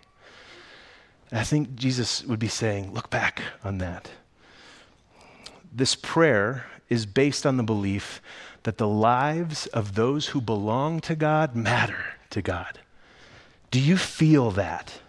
And 1.30 1.40
I 1.40 1.42
think 1.42 1.74
Jesus 1.74 2.22
would 2.24 2.38
be 2.38 2.48
saying, 2.48 2.92
look 2.92 3.08
back 3.08 3.42
on 3.64 3.78
that. 3.78 4.10
This 5.72 5.94
prayer 5.94 6.66
is 6.90 7.06
based 7.06 7.46
on 7.46 7.56
the 7.56 7.62
belief 7.62 8.20
that 8.64 8.76
the 8.76 8.88
lives 8.88 9.66
of 9.68 9.94
those 9.94 10.28
who 10.28 10.40
belong 10.40 11.00
to 11.00 11.16
God 11.16 11.56
matter 11.56 12.04
to 12.30 12.42
God. 12.42 12.78
Do 13.74 13.80
you 13.80 13.96
feel 13.96 14.52
that? 14.52 15.00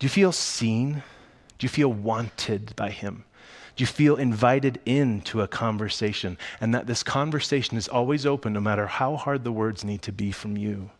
Do 0.00 0.06
you 0.06 0.08
feel 0.08 0.32
seen? 0.32 1.04
Do 1.56 1.64
you 1.64 1.68
feel 1.68 1.92
wanted 1.92 2.74
by 2.74 2.90
Him? 2.90 3.22
Do 3.76 3.82
you 3.82 3.86
feel 3.86 4.16
invited 4.16 4.80
into 4.84 5.40
a 5.40 5.46
conversation 5.46 6.36
and 6.60 6.74
that 6.74 6.88
this 6.88 7.04
conversation 7.04 7.76
is 7.76 7.86
always 7.86 8.26
open 8.26 8.52
no 8.52 8.60
matter 8.60 8.88
how 8.88 9.14
hard 9.14 9.44
the 9.44 9.52
words 9.52 9.84
need 9.84 10.02
to 10.02 10.10
be 10.10 10.32
from 10.32 10.56
you? 10.56 10.90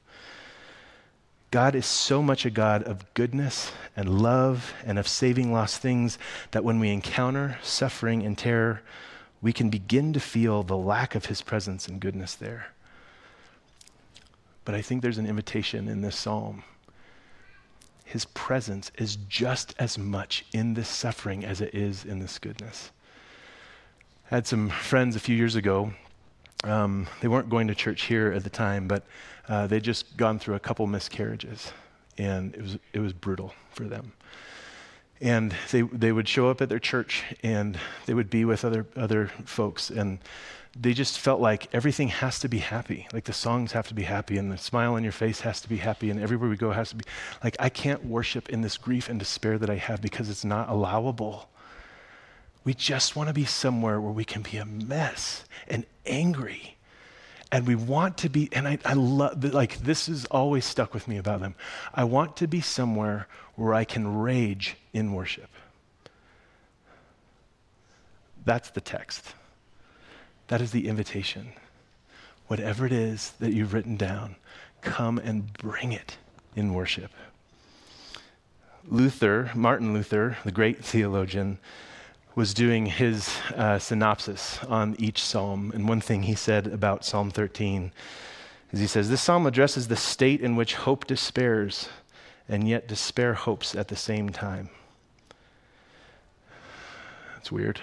God 1.51 1.75
is 1.75 1.87
so 1.87 2.22
much 2.22 2.46
a 2.46 2.51
God 2.51 2.85
of 2.85 3.12
goodness 3.14 3.72
and 3.96 4.22
love 4.22 4.72
and 4.85 4.96
of 4.96 5.09
saving 5.09 5.53
lost 5.53 5.83
things 5.83 6.20
that 6.53 6.62
when 6.62 6.79
we 6.79 6.90
encounter 6.90 7.59
suffering 7.64 8.25
and 8.25 8.38
terror, 8.38 8.81
we 9.42 9.53
can 9.53 9.70
begin 9.70 10.12
to 10.12 10.20
feel 10.20 10.62
the 10.62 10.77
lack 10.77 11.16
of 11.16 11.27
His 11.27 11.42
presence 11.42 11.88
and 11.88 11.99
goodness 11.99 12.37
there. 12.37 12.68
But 14.64 14.77
I 14.77 14.83
think 14.83 15.03
there's 15.03 15.18
an 15.18 15.27
invitation 15.27 15.88
in 15.88 16.01
this 16.01 16.14
psalm 16.16 16.62
his 18.07 18.25
presence 18.25 18.92
is 18.97 19.16
just 19.29 19.75
as 19.81 19.99
much 19.99 20.47
in 20.53 20.75
this 20.75 20.88
suffering 20.88 21.45
as 21.45 21.61
it 21.61 21.75
is 21.75 22.05
in 22.05 22.21
this 22.21 22.38
goodness. 22.38 22.92
I 24.31 24.37
had 24.37 24.47
some 24.47 24.71
friends 24.71 25.16
a 25.16 25.21
few 25.21 25.35
years 25.35 25.57
ago. 25.57 25.92
Um, 26.62 27.09
they 27.21 27.27
weren't 27.27 27.51
going 27.51 27.66
to 27.66 27.75
church 27.75 28.05
here 28.05 28.31
at 28.31 28.45
the 28.45 28.51
time, 28.51 28.87
but 28.87 29.05
uh, 29.49 29.66
they'd 29.66 29.83
just 29.83 30.16
gone 30.16 30.38
through 30.38 30.55
a 30.55 30.61
couple 30.61 30.87
miscarriages, 30.87 31.73
and 32.16 32.55
it 32.55 32.62
was, 32.62 32.79
it 32.92 33.01
was 33.01 33.12
brutal 33.12 33.53
for 33.71 33.85
them. 33.85 34.12
And 35.21 35.53
they, 35.73 35.83
they 35.83 36.12
would 36.12 36.29
show 36.29 36.49
up 36.49 36.61
at 36.61 36.69
their 36.69 36.79
church, 36.79 37.25
and 37.42 37.77
they 38.07 38.14
would 38.14 38.31
be 38.31 38.45
with 38.45 38.64
other, 38.64 38.87
other 38.95 39.33
folks, 39.45 39.90
and 39.90 40.21
they 40.79 40.93
just 40.93 41.19
felt 41.19 41.41
like 41.41 41.75
everything 41.75 42.09
has 42.09 42.39
to 42.41 42.49
be 42.49 42.59
happy. 42.59 43.07
Like 43.12 43.25
the 43.25 43.33
songs 43.33 43.73
have 43.73 43.89
to 43.89 43.95
be 43.95 44.03
happy, 44.03 44.37
and 44.37 44.53
the 44.53 44.59
smile 44.59 44.95
on 44.95 45.03
your 45.03 45.12
face 45.12 45.41
has 45.41 45.61
to 45.62 45.69
be 45.69 45.79
happy, 45.79 46.11
and 46.11 46.21
everywhere 46.21 46.51
we 46.51 46.57
go 46.57 46.73
has 46.73 46.91
to 46.91 46.97
be. 46.97 47.05
Like, 47.43 47.57
I 47.59 47.69
can't 47.69 48.05
worship 48.05 48.49
in 48.51 48.61
this 48.61 48.77
grief 48.77 49.09
and 49.09 49.19
despair 49.19 49.59
that 49.59 49.71
I 49.71 49.77
have 49.77 50.03
because 50.03 50.29
it's 50.29 50.45
not 50.45 50.69
allowable. 50.69 51.49
We 52.65 52.75
just 52.75 53.17
want 53.17 53.29
to 53.29 53.33
be 53.33 53.45
somewhere 53.45 54.01
where 54.01 54.12
we 54.12 54.25
can 54.25 54.43
be 54.43 54.59
a 54.59 54.65
mess 54.65 55.45
and 55.69 55.87
angry. 56.05 56.77
And 57.53 57.65
we 57.67 57.77
want 57.77 58.19
to 58.19 58.29
be, 58.29 58.49
and 58.53 58.67
I, 58.67 58.79
I 58.85 58.95
love, 58.95 59.43
like, 59.45 59.79
this 59.79 60.09
is 60.09 60.25
always 60.27 60.65
stuck 60.65 60.93
with 60.93 61.07
me 61.07 61.17
about 61.17 61.41
them. 61.41 61.55
I 61.95 62.03
want 62.03 62.37
to 62.39 62.49
be 62.49 62.61
somewhere 62.61 63.29
where 63.55 63.73
I 63.73 63.85
can 63.85 64.19
rage 64.19 64.77
in 64.93 65.12
worship. 65.15 65.49
That's 68.45 68.71
the 68.71 68.81
text. 68.81 69.33
That 70.48 70.61
is 70.61 70.70
the 70.70 70.88
invitation. 70.88 71.52
Whatever 72.46 72.87
it 72.87 72.92
is 72.92 73.32
that 73.40 73.52
you've 73.52 73.74
written 73.74 73.96
down, 73.96 74.37
come 74.80 75.18
and 75.18 75.52
bring 75.54 75.92
it 75.92 76.16
in 76.54 76.72
worship. 76.72 77.11
Luther, 78.88 79.50
Martin 79.54 79.92
Luther, 79.92 80.37
the 80.44 80.52
great 80.52 80.85
theologian, 80.85 81.59
was 82.37 82.54
doing 82.54 82.87
his 82.87 83.37
uh, 83.56 83.78
synopsis 83.78 84.62
on 84.64 84.94
each 84.98 85.22
psalm. 85.22 85.72
And 85.74 85.88
one 85.88 86.00
thing 86.00 86.22
he 86.22 86.35
said 86.35 86.66
about 86.66 87.04
Psalm 87.04 87.30
13 87.30 87.90
is 88.72 88.80
he 88.80 88.87
says, 88.87 89.09
This 89.09 89.22
psalm 89.22 89.46
addresses 89.46 89.88
the 89.88 89.96
state 89.96 90.40
in 90.40 90.54
which 90.54 90.74
hope 90.74 91.06
despairs, 91.06 91.88
and 92.48 92.68
yet 92.68 92.87
despair 92.87 93.35
hopes 93.35 93.74
at 93.74 93.88
the 93.88 93.96
same 93.96 94.28
time. 94.28 94.68
That's 97.35 97.50
weird. 97.50 97.80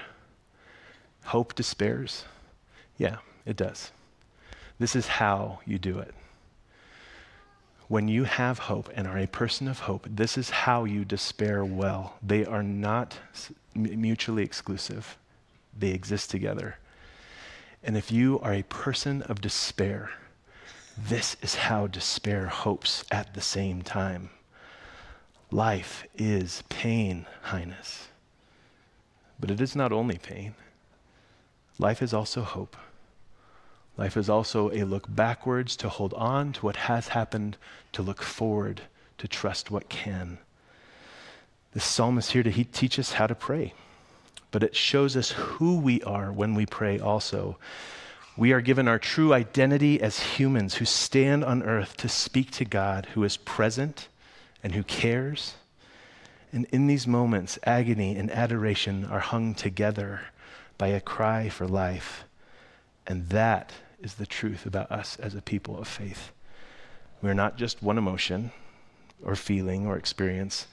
Hope 1.25 1.55
despairs. 1.55 2.25
Yeah, 2.97 3.17
it 3.45 3.55
does. 3.57 3.91
This 4.79 4.95
is 4.95 5.07
how 5.07 5.59
you 5.65 5.79
do 5.79 5.99
it. 5.99 6.13
When 7.87 8.07
you 8.07 8.23
have 8.23 8.59
hope 8.59 8.89
and 8.95 9.07
are 9.07 9.19
a 9.19 9.27
person 9.27 9.67
of 9.67 9.79
hope, 9.79 10.07
this 10.09 10.37
is 10.37 10.49
how 10.49 10.85
you 10.85 11.05
despair 11.05 11.63
well. 11.63 12.17
They 12.23 12.45
are 12.45 12.63
not 12.63 13.17
mutually 13.75 14.43
exclusive, 14.43 15.17
they 15.77 15.91
exist 15.91 16.29
together. 16.29 16.77
And 17.83 17.97
if 17.97 18.11
you 18.11 18.39
are 18.39 18.53
a 18.53 18.63
person 18.63 19.21
of 19.23 19.41
despair, 19.41 20.11
this 20.97 21.35
is 21.41 21.55
how 21.55 21.87
despair 21.87 22.47
hopes 22.47 23.03
at 23.11 23.33
the 23.33 23.41
same 23.41 23.81
time. 23.81 24.29
Life 25.51 26.05
is 26.15 26.63
pain, 26.69 27.25
Highness. 27.43 28.07
But 29.39 29.51
it 29.51 29.59
is 29.59 29.75
not 29.75 29.91
only 29.91 30.17
pain. 30.17 30.55
Life 31.79 32.01
is 32.01 32.13
also 32.13 32.41
hope. 32.41 32.75
Life 33.97 34.17
is 34.17 34.29
also 34.29 34.71
a 34.71 34.83
look 34.83 35.05
backwards 35.07 35.75
to 35.77 35.89
hold 35.89 36.13
on 36.15 36.53
to 36.53 36.61
what 36.61 36.75
has 36.75 37.09
happened, 37.09 37.57
to 37.91 38.01
look 38.01 38.23
forward, 38.23 38.81
to 39.19 39.27
trust 39.27 39.69
what 39.69 39.89
can. 39.89 40.39
This 41.73 41.85
psalm 41.85 42.17
is 42.17 42.31
here 42.31 42.43
to 42.43 42.63
teach 42.65 42.97
us 42.97 43.13
how 43.13 43.27
to 43.27 43.35
pray, 43.35 43.73
but 44.51 44.63
it 44.63 44.75
shows 44.75 45.15
us 45.15 45.31
who 45.31 45.77
we 45.77 46.01
are 46.03 46.31
when 46.31 46.55
we 46.55 46.65
pray 46.65 46.99
also. 46.99 47.57
We 48.35 48.51
are 48.51 48.61
given 48.61 48.87
our 48.87 48.99
true 48.99 49.33
identity 49.33 50.01
as 50.01 50.19
humans 50.19 50.75
who 50.75 50.85
stand 50.85 51.43
on 51.43 51.61
earth 51.61 51.97
to 51.97 52.09
speak 52.09 52.49
to 52.51 52.65
God 52.65 53.07
who 53.13 53.23
is 53.23 53.37
present 53.37 54.07
and 54.63 54.73
who 54.73 54.83
cares. 54.83 55.53
And 56.51 56.65
in 56.65 56.87
these 56.87 57.05
moments, 57.05 57.59
agony 57.63 58.15
and 58.15 58.31
adoration 58.31 59.05
are 59.05 59.19
hung 59.19 59.53
together 59.53 60.21
by 60.83 60.89
a 60.89 60.99
cry 60.99 61.47
for 61.47 61.65
life. 61.65 62.25
And 63.07 63.29
that 63.29 63.71
is 64.01 64.15
the 64.15 64.25
truth 64.25 64.65
about 64.65 64.91
us 64.91 65.15
as 65.17 65.33
a 65.33 65.41
people 65.41 65.79
of 65.79 65.87
faith. 65.87 66.33
We're 67.21 67.33
not 67.33 67.55
just 67.55 67.81
one 67.81 67.97
emotion 67.97 68.51
or 69.23 69.37
feeling 69.37 69.87
or 69.87 69.95
experience, 69.95 70.67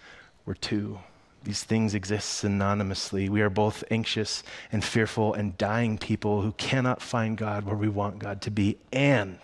we're 0.44 0.54
two. 0.54 0.98
These 1.44 1.62
things 1.62 1.94
exist 1.94 2.42
synonymously. 2.42 3.28
We 3.28 3.40
are 3.40 3.48
both 3.48 3.84
anxious 3.88 4.42
and 4.72 4.84
fearful 4.84 5.32
and 5.32 5.56
dying 5.56 5.96
people 5.96 6.42
who 6.42 6.50
cannot 6.58 7.00
find 7.00 7.38
God 7.38 7.64
where 7.64 7.76
we 7.76 7.88
want 7.88 8.18
God 8.18 8.42
to 8.42 8.50
be. 8.50 8.78
And 8.92 9.38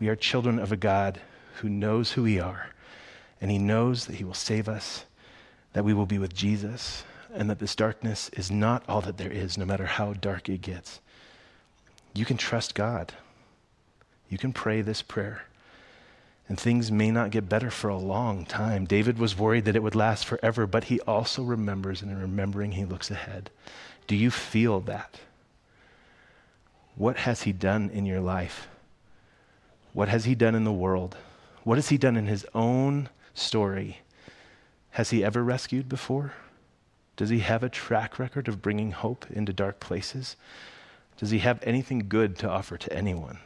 we 0.00 0.08
are 0.08 0.16
children 0.16 0.58
of 0.58 0.72
a 0.72 0.78
God 0.78 1.20
who 1.56 1.68
knows 1.68 2.12
who 2.12 2.22
we 2.22 2.40
are, 2.40 2.70
and 3.42 3.50
He 3.50 3.58
knows 3.58 4.06
that 4.06 4.16
He 4.16 4.24
will 4.24 4.32
save 4.32 4.70
us, 4.70 5.04
that 5.74 5.84
we 5.84 5.92
will 5.92 6.06
be 6.06 6.18
with 6.18 6.34
Jesus, 6.34 7.04
and 7.36 7.48
that 7.50 7.58
this 7.58 7.76
darkness 7.76 8.30
is 8.30 8.50
not 8.50 8.82
all 8.88 9.00
that 9.02 9.18
there 9.18 9.30
is, 9.30 9.56
no 9.56 9.64
matter 9.64 9.86
how 9.86 10.12
dark 10.14 10.48
it 10.48 10.62
gets. 10.62 11.00
You 12.14 12.24
can 12.24 12.36
trust 12.36 12.74
God. 12.74 13.12
You 14.28 14.38
can 14.38 14.52
pray 14.52 14.80
this 14.80 15.02
prayer. 15.02 15.42
And 16.48 16.58
things 16.58 16.92
may 16.92 17.10
not 17.10 17.30
get 17.30 17.48
better 17.48 17.70
for 17.70 17.88
a 17.88 17.98
long 17.98 18.46
time. 18.46 18.84
David 18.84 19.18
was 19.18 19.38
worried 19.38 19.64
that 19.64 19.76
it 19.76 19.82
would 19.82 19.94
last 19.96 20.24
forever, 20.24 20.66
but 20.66 20.84
he 20.84 21.00
also 21.00 21.42
remembers, 21.42 22.02
and 22.02 22.10
in 22.10 22.20
remembering, 22.20 22.72
he 22.72 22.84
looks 22.84 23.10
ahead. 23.10 23.50
Do 24.06 24.14
you 24.14 24.30
feel 24.30 24.80
that? 24.82 25.20
What 26.94 27.18
has 27.18 27.42
he 27.42 27.52
done 27.52 27.90
in 27.90 28.06
your 28.06 28.20
life? 28.20 28.68
What 29.92 30.08
has 30.08 30.24
he 30.24 30.34
done 30.34 30.54
in 30.54 30.64
the 30.64 30.72
world? 30.72 31.16
What 31.64 31.78
has 31.78 31.88
he 31.88 31.98
done 31.98 32.16
in 32.16 32.26
his 32.26 32.46
own 32.54 33.08
story? 33.34 33.98
Has 34.90 35.10
he 35.10 35.24
ever 35.24 35.42
rescued 35.42 35.88
before? 35.88 36.32
Does 37.16 37.30
he 37.30 37.40
have 37.40 37.62
a 37.62 37.68
track 37.68 38.18
record 38.18 38.46
of 38.48 38.62
bringing 38.62 38.92
hope 38.92 39.26
into 39.30 39.52
dark 39.52 39.80
places? 39.80 40.36
Does 41.16 41.30
he 41.30 41.38
have 41.38 41.60
anything 41.62 42.06
good 42.08 42.38
to 42.38 42.48
offer 42.48 42.76
to 42.76 42.92
anyone? 42.92 43.38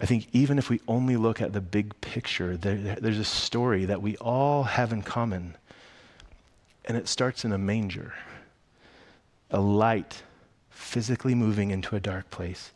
I 0.00 0.06
think 0.06 0.28
even 0.32 0.58
if 0.58 0.70
we 0.70 0.80
only 0.86 1.16
look 1.16 1.42
at 1.42 1.52
the 1.52 1.60
big 1.60 2.00
picture, 2.00 2.56
there, 2.56 2.76
there's 2.76 3.18
a 3.18 3.24
story 3.24 3.84
that 3.86 4.00
we 4.00 4.16
all 4.18 4.62
have 4.62 4.92
in 4.92 5.02
common. 5.02 5.56
And 6.84 6.96
it 6.96 7.08
starts 7.08 7.44
in 7.44 7.52
a 7.52 7.58
manger 7.58 8.14
a 9.50 9.60
light 9.60 10.22
physically 10.70 11.34
moving 11.34 11.70
into 11.70 11.96
a 11.96 12.00
dark 12.00 12.30
place. 12.30 12.70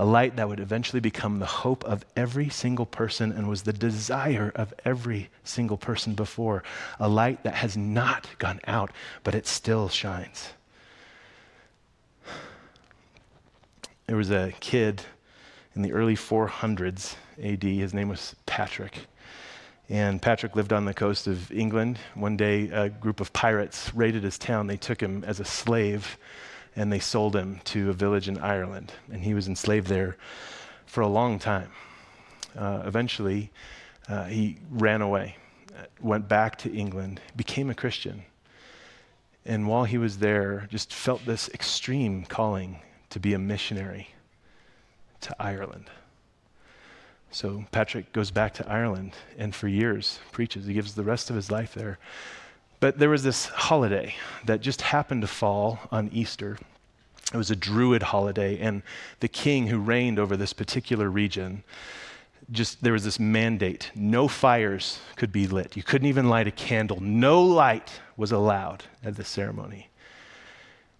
A 0.00 0.04
light 0.04 0.36
that 0.36 0.48
would 0.48 0.60
eventually 0.60 1.00
become 1.00 1.40
the 1.40 1.46
hope 1.46 1.84
of 1.84 2.04
every 2.16 2.48
single 2.48 2.86
person 2.86 3.32
and 3.32 3.48
was 3.48 3.62
the 3.62 3.72
desire 3.72 4.52
of 4.54 4.72
every 4.84 5.28
single 5.42 5.76
person 5.76 6.14
before. 6.14 6.62
A 7.00 7.08
light 7.08 7.42
that 7.42 7.54
has 7.54 7.76
not 7.76 8.28
gone 8.38 8.60
out, 8.68 8.92
but 9.24 9.34
it 9.34 9.44
still 9.44 9.88
shines. 9.88 10.50
There 14.06 14.16
was 14.16 14.30
a 14.30 14.54
kid 14.60 15.02
in 15.74 15.82
the 15.82 15.92
early 15.92 16.14
400s 16.14 17.16
AD. 17.42 17.64
His 17.64 17.92
name 17.92 18.08
was 18.08 18.36
Patrick. 18.46 19.06
And 19.88 20.22
Patrick 20.22 20.54
lived 20.54 20.72
on 20.72 20.84
the 20.84 20.94
coast 20.94 21.26
of 21.26 21.50
England. 21.50 21.98
One 22.14 22.36
day, 22.36 22.68
a 22.68 22.88
group 22.88 23.20
of 23.20 23.32
pirates 23.32 23.92
raided 23.94 24.22
his 24.22 24.38
town. 24.38 24.68
They 24.68 24.76
took 24.76 25.02
him 25.02 25.24
as 25.24 25.40
a 25.40 25.44
slave 25.44 26.18
and 26.78 26.92
they 26.92 27.00
sold 27.00 27.34
him 27.34 27.60
to 27.64 27.90
a 27.90 27.92
village 27.92 28.28
in 28.28 28.38
Ireland. 28.38 28.92
And 29.10 29.20
he 29.20 29.34
was 29.34 29.48
enslaved 29.48 29.88
there 29.88 30.16
for 30.86 31.00
a 31.00 31.08
long 31.08 31.40
time. 31.40 31.70
Uh, 32.56 32.82
eventually, 32.86 33.50
uh, 34.08 34.24
he 34.24 34.58
ran 34.70 35.02
away, 35.02 35.36
went 36.00 36.28
back 36.28 36.56
to 36.58 36.72
England, 36.72 37.20
became 37.34 37.68
a 37.68 37.74
Christian. 37.74 38.22
And 39.44 39.66
while 39.66 39.84
he 39.84 39.98
was 39.98 40.18
there, 40.18 40.68
just 40.70 40.94
felt 40.94 41.26
this 41.26 41.48
extreme 41.48 42.24
calling 42.24 42.78
to 43.10 43.18
be 43.18 43.34
a 43.34 43.38
missionary 43.40 44.10
to 45.22 45.34
Ireland. 45.40 45.90
So 47.32 47.64
Patrick 47.72 48.12
goes 48.12 48.30
back 48.30 48.54
to 48.54 48.70
Ireland 48.70 49.14
and 49.36 49.52
for 49.52 49.66
years 49.66 50.20
preaches. 50.30 50.66
He 50.66 50.74
gives 50.74 50.94
the 50.94 51.02
rest 51.02 51.28
of 51.28 51.34
his 51.34 51.50
life 51.50 51.74
there. 51.74 51.98
But 52.80 52.98
there 52.98 53.10
was 53.10 53.22
this 53.22 53.46
holiday 53.46 54.14
that 54.44 54.60
just 54.60 54.82
happened 54.82 55.22
to 55.22 55.28
fall 55.28 55.80
on 55.90 56.08
Easter. 56.12 56.58
It 57.32 57.36
was 57.36 57.50
a 57.50 57.56
Druid 57.56 58.02
holiday, 58.02 58.58
and 58.58 58.82
the 59.20 59.28
king 59.28 59.66
who 59.66 59.78
reigned 59.78 60.18
over 60.18 60.36
this 60.36 60.52
particular 60.52 61.10
region 61.10 61.64
just 62.50 62.82
there 62.82 62.94
was 62.94 63.04
this 63.04 63.20
mandate 63.20 63.90
no 63.94 64.26
fires 64.26 65.00
could 65.16 65.30
be 65.30 65.46
lit 65.46 65.76
you 65.76 65.82
couldn't 65.82 66.08
even 66.08 66.30
light 66.30 66.46
a 66.46 66.50
candle 66.50 66.98
no 66.98 67.42
light 67.42 68.00
was 68.16 68.32
allowed 68.32 68.84
at 69.04 69.16
the 69.16 69.24
ceremony 69.24 69.90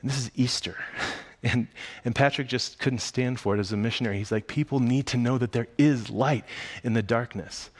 and 0.02 0.10
this 0.10 0.18
is 0.18 0.30
easter 0.34 0.76
And, 1.42 1.68
and 2.04 2.14
Patrick 2.14 2.48
just 2.48 2.78
couldn't 2.78 2.98
stand 2.98 3.38
for 3.38 3.54
it 3.54 3.60
as 3.60 3.72
a 3.72 3.76
missionary. 3.76 4.18
He's 4.18 4.32
like, 4.32 4.48
people 4.48 4.80
need 4.80 5.06
to 5.08 5.16
know 5.16 5.38
that 5.38 5.52
there 5.52 5.68
is 5.78 6.10
light 6.10 6.44
in 6.82 6.94
the 6.94 7.02
darkness. 7.02 7.70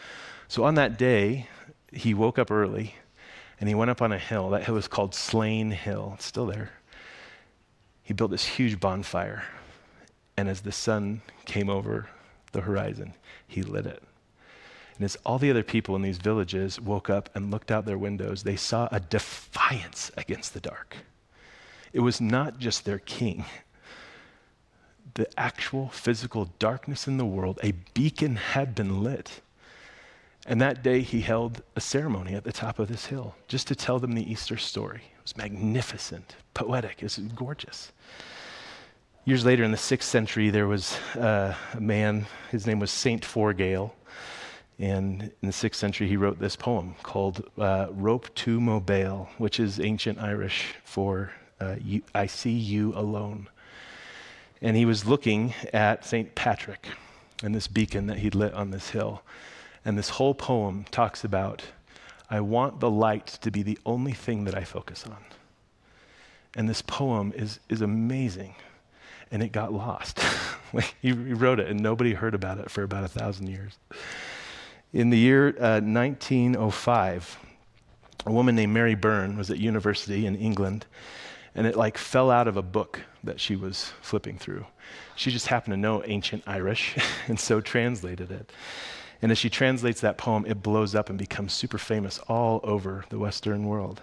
So 0.47 0.65
on 0.65 0.75
that 0.77 0.97
day, 0.97 1.49
he 1.93 2.15
woke 2.15 2.39
up 2.39 2.51
early 2.51 2.95
and 3.61 3.69
he 3.69 3.75
went 3.75 3.91
up 3.91 4.03
on 4.03 4.13
a 4.13 4.19
hill. 4.19 4.51
That 4.51 4.65
hill 4.65 4.77
is 4.77 4.89
called 4.89 5.15
Slane 5.15 5.71
Hill, 5.71 6.13
it's 6.15 6.25
still 6.25 6.47
there. 6.47 6.71
He 8.03 8.15
built 8.15 8.31
this 8.31 8.47
huge 8.47 8.81
bonfire. 8.81 9.45
And 10.37 10.49
as 10.49 10.61
the 10.61 10.73
sun 10.73 11.21
came 11.47 11.69
over 11.69 12.09
the 12.53 12.61
horizon, 12.61 13.15
he 13.47 13.63
lit 13.63 13.87
it. 13.87 14.03
And 14.97 15.05
as 15.05 15.17
all 15.25 15.39
the 15.39 15.51
other 15.51 15.63
people 15.63 15.95
in 15.95 16.03
these 16.03 16.19
villages 16.19 16.81
woke 16.81 17.11
up 17.11 17.29
and 17.35 17.51
looked 17.51 17.71
out 17.71 17.87
their 17.87 17.99
windows, 17.99 18.43
they 18.43 18.57
saw 18.57 18.89
a 18.91 19.01
defiance 19.01 20.11
against 20.17 20.55
the 20.55 20.61
dark. 20.61 20.97
It 21.93 22.01
was 22.01 22.21
not 22.21 22.59
just 22.59 22.85
their 22.85 22.99
king. 22.99 23.45
The 25.15 25.29
actual 25.39 25.89
physical 25.89 26.51
darkness 26.59 27.07
in 27.07 27.17
the 27.17 27.25
world, 27.25 27.59
a 27.63 27.73
beacon 27.95 28.37
had 28.37 28.75
been 28.75 29.03
lit. 29.03 29.41
And 30.47 30.61
that 30.61 30.83
day 30.83 31.03
he 31.03 31.21
held 31.21 31.63
a 31.77 31.81
ceremony 31.81 32.35
at 32.35 32.45
the 32.45 32.53
top 32.53 32.79
of 32.79 32.89
this 32.89 33.07
hill 33.07 33.35
just 33.49 33.69
to 33.69 33.75
tell 33.75 33.99
them 33.99 34.13
the 34.13 34.31
Easter 34.31 34.57
story. 34.57 35.03
It 35.19 35.23
was 35.23 35.37
magnificent, 35.37 36.37
poetic, 36.55 36.99
it 36.99 37.05
was 37.05 37.19
gorgeous. 37.19 37.93
Years 39.25 39.45
later, 39.45 39.63
in 39.63 39.73
the 39.73 39.77
sixth 39.77 40.09
century, 40.09 40.49
there 40.49 40.67
was 40.67 40.97
uh, 41.15 41.55
a 41.75 41.81
man, 41.81 42.25
his 42.51 42.67
name 42.67 42.79
was 42.79 42.91
Saint 42.91 43.25
Forgaill. 43.25 43.95
And 44.79 45.23
in 45.23 45.47
the 45.47 45.53
sixth 45.53 45.79
century, 45.79 46.09
he 46.09 46.17
wrote 46.17 46.39
this 46.39 46.57
poem 46.57 46.95
called 47.03 47.45
uh, 47.59 47.89
Rop 47.91 48.35
tú 48.35 48.59
mo 48.59 48.81
baile, 48.81 49.29
which 49.37 49.61
is 49.61 49.81
ancient 49.81 50.19
Irish 50.19 50.75
for 50.85 51.33
uh, 51.61 51.75
you, 51.79 52.03
I 52.15 52.27
see 52.27 52.53
you 52.53 52.95
alone. 52.95 53.49
And 54.63 54.77
he 54.77 54.87
was 54.87 55.05
looking 55.05 55.53
at 55.73 56.05
St. 56.05 56.35
Patrick 56.35 56.89
and 57.43 57.55
this 57.55 57.67
beacon 57.67 58.07
that 58.07 58.19
he'd 58.19 58.35
lit 58.35 58.55
on 58.55 58.71
this 58.71 58.91
hill. 58.91 59.23
And 59.85 59.97
this 59.97 60.11
whole 60.11 60.35
poem 60.35 60.85
talks 60.91 61.25
about 61.25 61.63
I 62.31 62.41
want 62.41 62.81
the 62.81 62.91
light 62.91 63.27
to 63.41 63.51
be 63.51 63.63
the 63.63 63.79
only 63.87 64.13
thing 64.13 64.45
that 64.45 64.55
I 64.55 64.65
focus 64.65 65.05
on. 65.07 65.17
And 66.55 66.69
this 66.69 66.83
poem 66.83 67.33
is, 67.35 67.59
is 67.69 67.81
amazing. 67.81 68.55
And 69.31 69.43
it 69.43 69.53
got 69.53 69.73
lost. 69.73 70.21
he, 71.03 71.09
he, 71.09 71.13
wrote 71.13 71.61
it, 71.61 71.69
and 71.69 71.81
nobody 71.81 72.15
heard 72.15 72.35
about 72.35 72.59
it 72.59 72.71
for 72.71 72.83
about 72.83 73.05
a 73.05 73.09
thousand 73.09 73.49
years. 73.49 73.79
In 74.93 75.11
the 75.11 75.19
year 75.19 75.49
uh, 75.59 75.81
1905, 75.81 77.39
a 78.27 78.33
woman 78.33 78.55
named 78.55 78.73
Mary 78.73 78.95
Byrne 78.95 79.37
was 79.37 79.51
at 79.51 79.59
university 79.59 80.27
in 80.27 80.35
England, 80.37 80.87
and 81.55 81.67
it 81.67 81.77
like 81.77 81.99
fell 81.99 82.31
out 82.31 82.49
of 82.49 82.57
a 82.57 82.63
book 82.63 83.01
that 83.25 83.41
she 83.41 83.55
was 83.55 83.93
flipping 84.01 84.39
through. 84.39 84.67
She 85.17 85.31
just 85.31 85.49
happened 85.49 85.73
to 85.73 85.77
know 85.77 86.03
ancient 86.05 86.43
Irish 86.47 86.97
and 87.29 87.39
so 87.39 87.61
translated 87.61 88.31
it. 88.31 88.51
And 89.21 89.33
as 89.33 89.39
she 89.39 89.51
translates 89.51 90.01
that 90.01 90.19
poem, 90.19 90.47
it 90.47 90.63
blows 90.63 90.95
up 90.95 91.09
and 91.09 91.19
becomes 91.19 91.53
super 91.53 91.79
famous 91.79 92.19
all 92.29 92.61
over 92.63 93.05
the 93.09 93.19
Western 93.19 93.67
world. 93.67 94.03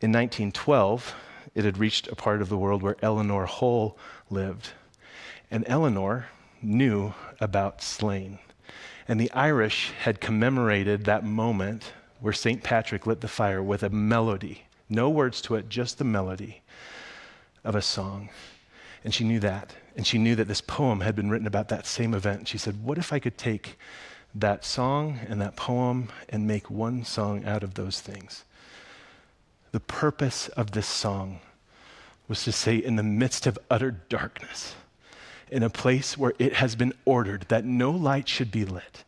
In 0.00 0.12
1912, 0.12 1.14
it 1.54 1.64
had 1.64 1.78
reached 1.78 2.08
a 2.08 2.16
part 2.16 2.42
of 2.42 2.48
the 2.48 2.58
world 2.58 2.82
where 2.82 2.96
Eleanor 3.02 3.46
Hull 3.46 3.96
lived. 4.30 4.70
And 5.50 5.64
Eleanor 5.66 6.26
knew 6.62 7.14
about 7.40 7.82
Slane. 7.82 8.38
And 9.08 9.20
the 9.20 9.32
Irish 9.32 9.92
had 10.00 10.20
commemorated 10.20 11.04
that 11.04 11.24
moment 11.24 11.92
where 12.20 12.32
St. 12.32 12.62
Patrick 12.62 13.06
lit 13.06 13.20
the 13.20 13.28
fire 13.28 13.62
with 13.62 13.82
a 13.82 13.90
melody 13.90 14.66
no 14.88 15.10
words 15.10 15.40
to 15.42 15.56
it, 15.56 15.68
just 15.68 15.98
the 15.98 16.04
melody 16.04 16.62
of 17.64 17.74
a 17.74 17.82
song. 17.82 18.28
And 19.04 19.12
she 19.12 19.24
knew 19.24 19.40
that. 19.40 19.74
And 19.96 20.06
she 20.06 20.18
knew 20.18 20.36
that 20.36 20.46
this 20.46 20.60
poem 20.60 21.00
had 21.00 21.16
been 21.16 21.30
written 21.30 21.46
about 21.46 21.70
that 21.70 21.86
same 21.86 22.12
event. 22.12 22.48
She 22.48 22.58
said, 22.58 22.84
What 22.84 22.98
if 22.98 23.12
I 23.12 23.18
could 23.18 23.38
take 23.38 23.78
that 24.34 24.64
song 24.64 25.18
and 25.26 25.40
that 25.40 25.56
poem 25.56 26.10
and 26.28 26.46
make 26.46 26.70
one 26.70 27.02
song 27.04 27.46
out 27.46 27.62
of 27.62 27.74
those 27.74 28.00
things? 28.00 28.44
The 29.72 29.80
purpose 29.80 30.48
of 30.48 30.72
this 30.72 30.86
song 30.86 31.40
was 32.28 32.44
to 32.44 32.52
say, 32.52 32.76
in 32.76 32.96
the 32.96 33.02
midst 33.02 33.46
of 33.46 33.58
utter 33.70 33.90
darkness, 33.90 34.74
in 35.50 35.62
a 35.62 35.70
place 35.70 36.18
where 36.18 36.34
it 36.38 36.54
has 36.54 36.74
been 36.74 36.92
ordered 37.04 37.46
that 37.48 37.64
no 37.64 37.90
light 37.90 38.28
should 38.28 38.50
be 38.50 38.64
lit, 38.64 39.04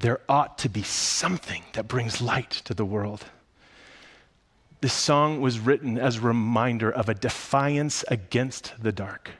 there 0.00 0.20
ought 0.28 0.58
to 0.58 0.68
be 0.68 0.82
something 0.82 1.62
that 1.74 1.86
brings 1.86 2.20
light 2.20 2.50
to 2.50 2.74
the 2.74 2.84
world. 2.84 3.26
This 4.80 4.92
song 4.92 5.40
was 5.40 5.60
written 5.60 5.98
as 5.98 6.16
a 6.16 6.22
reminder 6.22 6.90
of 6.90 7.08
a 7.08 7.14
defiance 7.14 8.04
against 8.08 8.74
the 8.82 8.92
dark. 8.92 9.30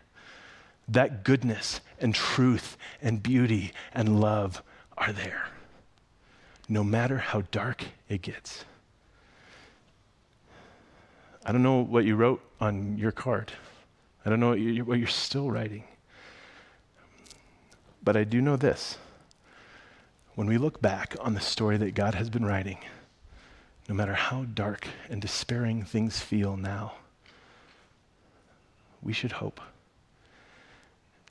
That 0.86 1.24
goodness 1.24 1.80
and 2.00 2.14
truth 2.14 2.76
and 3.00 3.22
beauty 3.22 3.72
and 3.92 4.20
love 4.20 4.62
are 4.96 5.12
there, 5.12 5.48
no 6.68 6.84
matter 6.84 7.18
how 7.18 7.42
dark 7.50 7.84
it 8.08 8.22
gets. 8.22 8.64
I 11.44 11.52
don't 11.52 11.62
know 11.62 11.80
what 11.80 12.04
you 12.04 12.16
wrote 12.16 12.42
on 12.60 12.96
your 12.96 13.12
card. 13.12 13.52
I 14.24 14.30
don't 14.30 14.40
know 14.40 14.50
what, 14.50 14.60
you, 14.60 14.84
what 14.84 14.98
you're 14.98 15.08
still 15.08 15.50
writing. 15.50 15.84
But 18.02 18.16
I 18.16 18.24
do 18.24 18.40
know 18.40 18.56
this. 18.56 18.96
When 20.34 20.46
we 20.46 20.58
look 20.58 20.80
back 20.80 21.16
on 21.20 21.34
the 21.34 21.40
story 21.40 21.76
that 21.78 21.94
God 21.94 22.14
has 22.14 22.30
been 22.30 22.44
writing, 22.44 22.78
no 23.88 23.94
matter 23.94 24.14
how 24.14 24.44
dark 24.44 24.88
and 25.10 25.20
despairing 25.20 25.84
things 25.84 26.20
feel 26.20 26.56
now, 26.56 26.94
we 29.02 29.12
should 29.12 29.32
hope. 29.32 29.60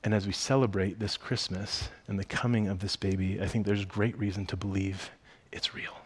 And 0.04 0.12
as 0.12 0.26
we 0.26 0.32
celebrate 0.32 0.98
this 0.98 1.16
Christmas 1.16 1.88
and 2.08 2.18
the 2.18 2.24
coming 2.24 2.68
of 2.68 2.80
this 2.80 2.94
baby, 2.94 3.40
I 3.40 3.46
think 3.46 3.64
there's 3.64 3.86
great 3.86 4.16
reason 4.18 4.44
to 4.46 4.56
believe 4.56 5.10
it's 5.50 5.74
real 5.74 5.96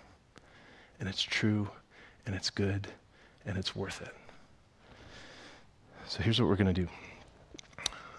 and 1.00 1.08
it's 1.08 1.22
true 1.22 1.68
and 2.24 2.34
it's 2.34 2.48
good 2.48 2.86
and 3.44 3.58
it's 3.58 3.74
worth 3.74 4.00
it. 4.00 4.14
So 6.06 6.22
here's 6.22 6.40
what 6.40 6.48
we're 6.48 6.56
going 6.56 6.74
to 6.74 6.82
do 6.82 6.88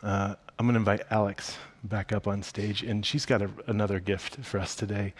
uh, 0.04 0.36
I'm 0.58 0.66
going 0.66 0.74
to 0.74 0.80
invite 0.80 1.02
Alex 1.12 1.58
back 1.84 2.12
up 2.12 2.28
on 2.28 2.44
stage, 2.44 2.84
and 2.84 3.06
she's 3.06 3.26
got 3.26 3.42
a, 3.42 3.50
another 3.68 4.00
gift 4.00 4.44
for 4.44 4.60
us 4.60 4.76
today. 4.76 5.14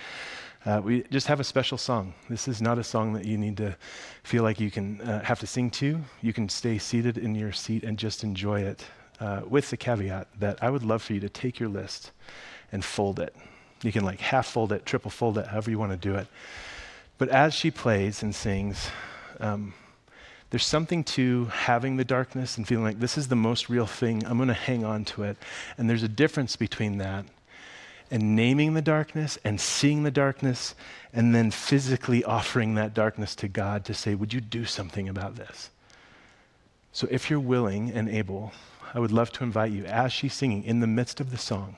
Uh, 0.66 0.82
we 0.84 1.04
just 1.04 1.28
have 1.28 1.40
a 1.40 1.44
special 1.44 1.78
song. 1.78 2.14
This 2.30 2.48
is 2.48 2.62
not 2.62 2.78
a 2.78 2.84
song 2.84 3.14
that 3.14 3.24
you 3.24 3.38
need 3.38 3.56
to 3.58 3.78
feel 4.24 4.44
like 4.44 4.60
you 4.60 4.70
can 4.70 5.00
uh, 5.02 5.24
have 5.24 5.40
to 5.40 5.48
sing 5.48 5.70
to. 5.72 6.02
You 6.22 6.34
can 6.34 6.50
stay 6.50 6.78
seated 6.78 7.18
in 7.18 7.34
your 7.34 7.54
seat 7.54 7.84
and 7.84 7.98
just 7.98 8.26
enjoy 8.26 8.62
it, 8.62 8.86
uh, 9.20 9.42
with 9.48 9.70
the 9.70 9.78
caveat 9.78 10.28
that 10.40 10.62
I 10.62 10.70
would 10.70 10.84
love 10.84 11.02
for 11.02 11.14
you 11.14 11.20
to 11.22 11.30
take 11.30 11.60
your 11.60 11.70
list 11.70 12.12
and 12.72 12.84
fold 12.84 13.20
it. 13.20 13.36
You 13.82 13.92
can 13.92 14.04
like 14.04 14.20
half 14.20 14.48
fold 14.48 14.72
it, 14.72 14.86
triple 14.86 15.12
fold 15.12 15.38
it, 15.38 15.48
however 15.48 15.72
you 15.72 15.80
want 15.80 15.92
to 15.92 15.98
do 15.98 16.16
it. 16.16 16.28
But 17.18 17.30
as 17.30 17.54
she 17.54 17.72
plays 17.72 18.24
and 18.24 18.34
sings, 18.34 18.90
um, 19.40 19.74
there's 20.50 20.66
something 20.66 21.04
to 21.04 21.46
having 21.46 21.98
the 21.98 22.06
darkness 22.06 22.58
and 22.58 22.68
feeling 22.68 22.84
like 22.84 23.00
this 23.00 23.18
is 23.18 23.28
the 23.28 23.36
most 23.36 23.70
real 23.70 23.86
thing. 23.86 24.26
I'm 24.26 24.38
going 24.38 24.48
to 24.48 24.54
hang 24.54 24.84
on 24.84 25.06
to 25.06 25.24
it. 25.24 25.38
And 25.78 25.90
there's 25.90 26.04
a 26.04 26.08
difference 26.08 26.56
between 26.56 26.98
that 26.98 27.26
and 28.12 28.36
naming 28.36 28.74
the 28.74 28.82
darkness 28.82 29.38
and 29.44 29.62
seeing 29.62 30.04
the 30.04 30.12
darkness 30.12 30.74
and 31.14 31.36
then 31.36 31.52
physically 31.52 32.24
offering 32.24 32.76
that 32.76 32.94
darkness 32.94 33.36
to 33.36 33.48
God 33.48 33.86
to 33.86 33.94
say, 33.94 34.16
Would 34.16 34.34
you 34.34 34.42
do 34.42 34.66
something 34.66 35.08
about 35.08 35.36
this? 35.36 35.70
So 36.92 37.08
if 37.12 37.30
you're 37.30 37.40
willing 37.40 37.92
and 37.92 38.10
able, 38.10 38.52
I 38.94 39.00
would 39.00 39.12
love 39.12 39.32
to 39.34 39.44
invite 39.44 39.72
you, 39.72 39.86
as 39.86 40.12
she's 40.12 40.34
singing 40.34 40.64
in 40.64 40.80
the 40.80 40.88
midst 40.88 41.20
of 41.20 41.32
the 41.32 41.38
song, 41.38 41.78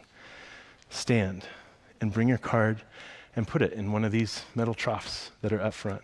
stand 0.90 1.46
and 2.00 2.14
bring 2.14 2.30
your 2.30 2.38
card 2.38 2.82
and 3.36 3.48
put 3.48 3.62
it 3.62 3.74
in 3.74 3.92
one 3.92 4.06
of 4.06 4.12
these 4.12 4.44
metal 4.56 4.74
troughs 4.74 5.32
that 5.42 5.52
are 5.52 5.62
up 5.62 5.74
front. 5.74 6.02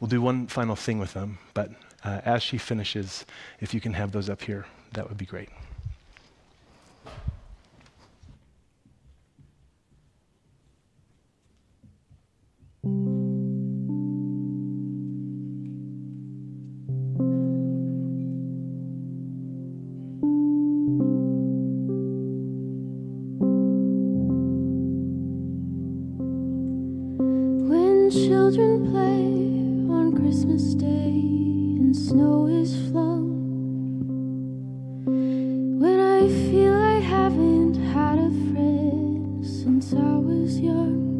We'll 0.00 0.08
do 0.08 0.20
one 0.20 0.46
final 0.46 0.76
thing 0.76 0.98
with 0.98 1.14
them, 1.14 1.38
but 1.52 1.70
uh, 2.04 2.20
as 2.24 2.42
she 2.42 2.58
finishes, 2.58 3.24
if 3.60 3.72
you 3.72 3.80
can 3.80 3.94
have 3.94 4.12
those 4.12 4.28
up 4.28 4.42
here, 4.42 4.66
that 4.92 5.08
would 5.08 5.18
be 5.18 5.26
great. 5.26 5.48
children 28.54 28.90
play 28.92 29.92
on 29.92 30.14
Christmas 30.14 30.74
Day 30.74 31.10
and 31.80 31.96
snow 31.96 32.46
is 32.46 32.72
flung. 32.88 33.34
When 35.80 35.98
I 35.98 36.28
feel 36.28 36.72
I 36.72 37.00
haven't 37.00 37.74
had 37.74 38.18
a 38.18 38.30
friend 38.52 39.44
since 39.44 39.92
I 39.92 40.18
was 40.18 40.60
young. 40.60 41.13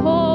Whole 0.00 0.27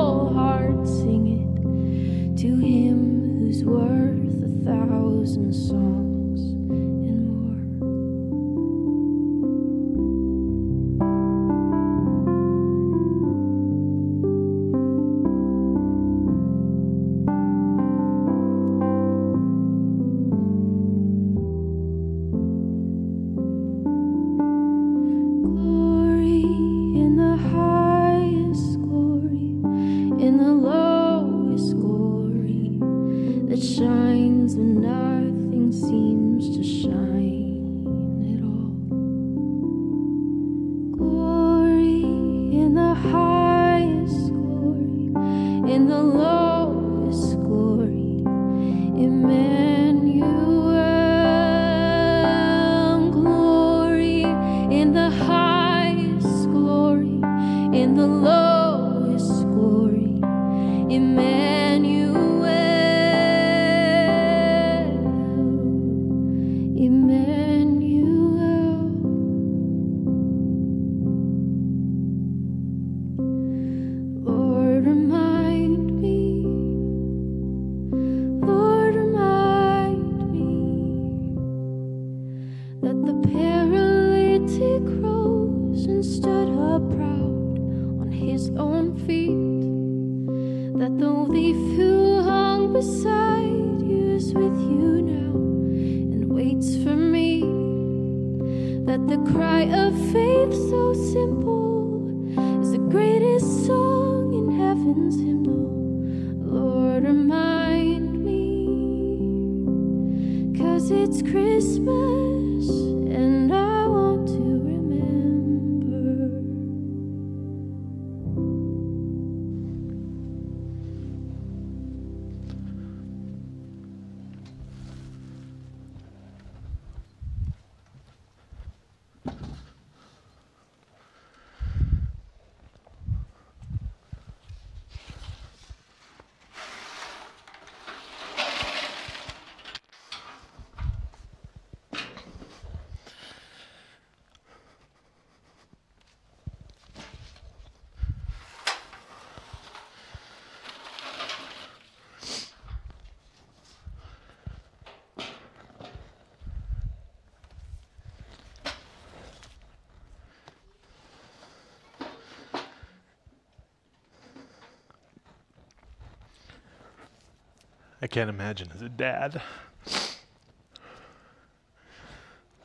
I 168.03 168.07
can't 168.07 168.29
imagine 168.29 168.69
as 168.75 168.81
a 168.81 168.89
dad 168.89 169.41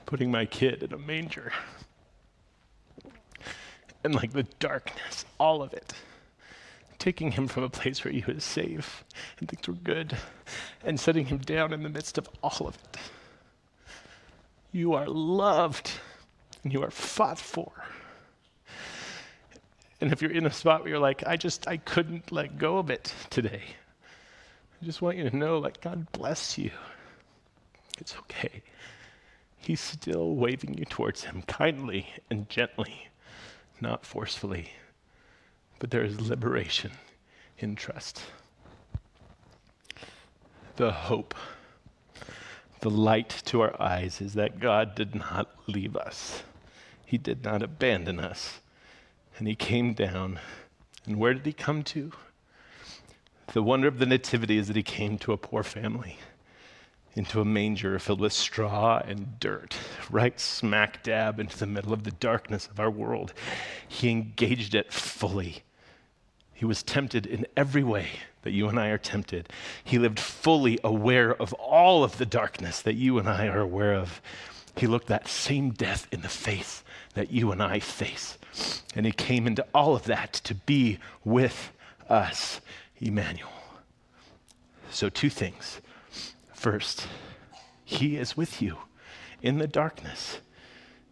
putting 0.04 0.32
my 0.32 0.44
kid 0.44 0.82
in 0.82 0.92
a 0.92 0.98
manger 0.98 1.52
and 4.02 4.16
like 4.16 4.32
the 4.32 4.42
darkness, 4.58 5.24
all 5.38 5.62
of 5.62 5.72
it, 5.72 5.92
taking 6.98 7.30
him 7.30 7.46
from 7.46 7.62
a 7.62 7.68
place 7.68 8.04
where 8.04 8.12
he 8.12 8.24
was 8.26 8.42
safe 8.42 9.04
and 9.38 9.48
things 9.48 9.68
were 9.68 9.74
good 9.74 10.16
and 10.84 10.98
setting 10.98 11.26
him 11.26 11.38
down 11.38 11.72
in 11.72 11.84
the 11.84 11.88
midst 11.88 12.18
of 12.18 12.28
all 12.42 12.66
of 12.66 12.74
it. 12.74 12.96
You 14.72 14.94
are 14.94 15.06
loved 15.06 15.92
and 16.64 16.72
you 16.72 16.82
are 16.82 16.90
fought 16.90 17.38
for. 17.38 17.70
And 20.00 20.10
if 20.10 20.20
you're 20.20 20.32
in 20.32 20.46
a 20.46 20.52
spot 20.52 20.80
where 20.80 20.90
you're 20.90 20.98
like, 20.98 21.24
I 21.28 21.36
just, 21.36 21.68
I 21.68 21.76
couldn't 21.76 22.32
let 22.32 22.58
go 22.58 22.78
of 22.78 22.90
it 22.90 23.14
today, 23.30 23.62
I 24.80 24.84
just 24.84 25.02
want 25.02 25.16
you 25.16 25.28
to 25.28 25.36
know, 25.36 25.58
like, 25.58 25.80
God 25.80 26.10
bless 26.12 26.56
you. 26.56 26.70
It's 27.98 28.16
okay. 28.16 28.62
He's 29.56 29.80
still 29.80 30.36
waving 30.36 30.78
you 30.78 30.84
towards 30.84 31.24
Him 31.24 31.42
kindly 31.42 32.06
and 32.30 32.48
gently, 32.48 33.08
not 33.80 34.06
forcefully. 34.06 34.70
But 35.80 35.90
there 35.90 36.04
is 36.04 36.20
liberation 36.20 36.92
in 37.58 37.74
trust. 37.74 38.22
The 40.76 40.92
hope, 40.92 41.34
the 42.80 42.90
light 42.90 43.42
to 43.46 43.60
our 43.62 43.82
eyes 43.82 44.20
is 44.20 44.34
that 44.34 44.60
God 44.60 44.94
did 44.94 45.12
not 45.12 45.50
leave 45.66 45.96
us, 45.96 46.44
He 47.04 47.18
did 47.18 47.42
not 47.42 47.62
abandon 47.62 48.20
us. 48.20 48.60
And 49.38 49.48
He 49.48 49.54
came 49.56 49.92
down. 49.94 50.38
And 51.04 51.16
where 51.16 51.34
did 51.34 51.46
He 51.46 51.52
come 51.52 51.82
to? 51.84 52.12
The 53.54 53.62
wonder 53.62 53.88
of 53.88 53.98
the 53.98 54.06
Nativity 54.06 54.58
is 54.58 54.66
that 54.68 54.76
he 54.76 54.82
came 54.82 55.16
to 55.18 55.32
a 55.32 55.38
poor 55.38 55.62
family, 55.62 56.18
into 57.14 57.40
a 57.40 57.46
manger 57.46 57.98
filled 57.98 58.20
with 58.20 58.34
straw 58.34 59.00
and 59.02 59.40
dirt, 59.40 59.74
right 60.10 60.38
smack 60.38 61.02
dab 61.02 61.40
into 61.40 61.58
the 61.58 61.66
middle 61.66 61.94
of 61.94 62.04
the 62.04 62.10
darkness 62.10 62.66
of 62.66 62.78
our 62.78 62.90
world. 62.90 63.32
He 63.88 64.10
engaged 64.10 64.74
it 64.74 64.92
fully. 64.92 65.62
He 66.52 66.66
was 66.66 66.82
tempted 66.82 67.24
in 67.24 67.46
every 67.56 67.82
way 67.82 68.08
that 68.42 68.50
you 68.50 68.68
and 68.68 68.78
I 68.78 68.88
are 68.88 68.98
tempted. 68.98 69.48
He 69.82 69.98
lived 69.98 70.20
fully 70.20 70.78
aware 70.84 71.34
of 71.34 71.54
all 71.54 72.04
of 72.04 72.18
the 72.18 72.26
darkness 72.26 72.82
that 72.82 72.94
you 72.96 73.18
and 73.18 73.28
I 73.28 73.46
are 73.46 73.60
aware 73.60 73.94
of. 73.94 74.20
He 74.76 74.86
looked 74.86 75.06
that 75.06 75.26
same 75.26 75.70
death 75.70 76.06
in 76.12 76.20
the 76.20 76.28
face 76.28 76.84
that 77.14 77.30
you 77.30 77.50
and 77.50 77.62
I 77.62 77.80
face. 77.80 78.36
And 78.94 79.06
he 79.06 79.12
came 79.12 79.46
into 79.46 79.66
all 79.72 79.96
of 79.96 80.04
that 80.04 80.34
to 80.34 80.54
be 80.54 80.98
with 81.24 81.72
us. 82.10 82.60
Emmanuel. 83.00 83.50
So, 84.90 85.08
two 85.08 85.30
things. 85.30 85.80
First, 86.52 87.06
He 87.84 88.16
is 88.16 88.36
with 88.36 88.60
you 88.60 88.78
in 89.42 89.58
the 89.58 89.68
darkness. 89.68 90.40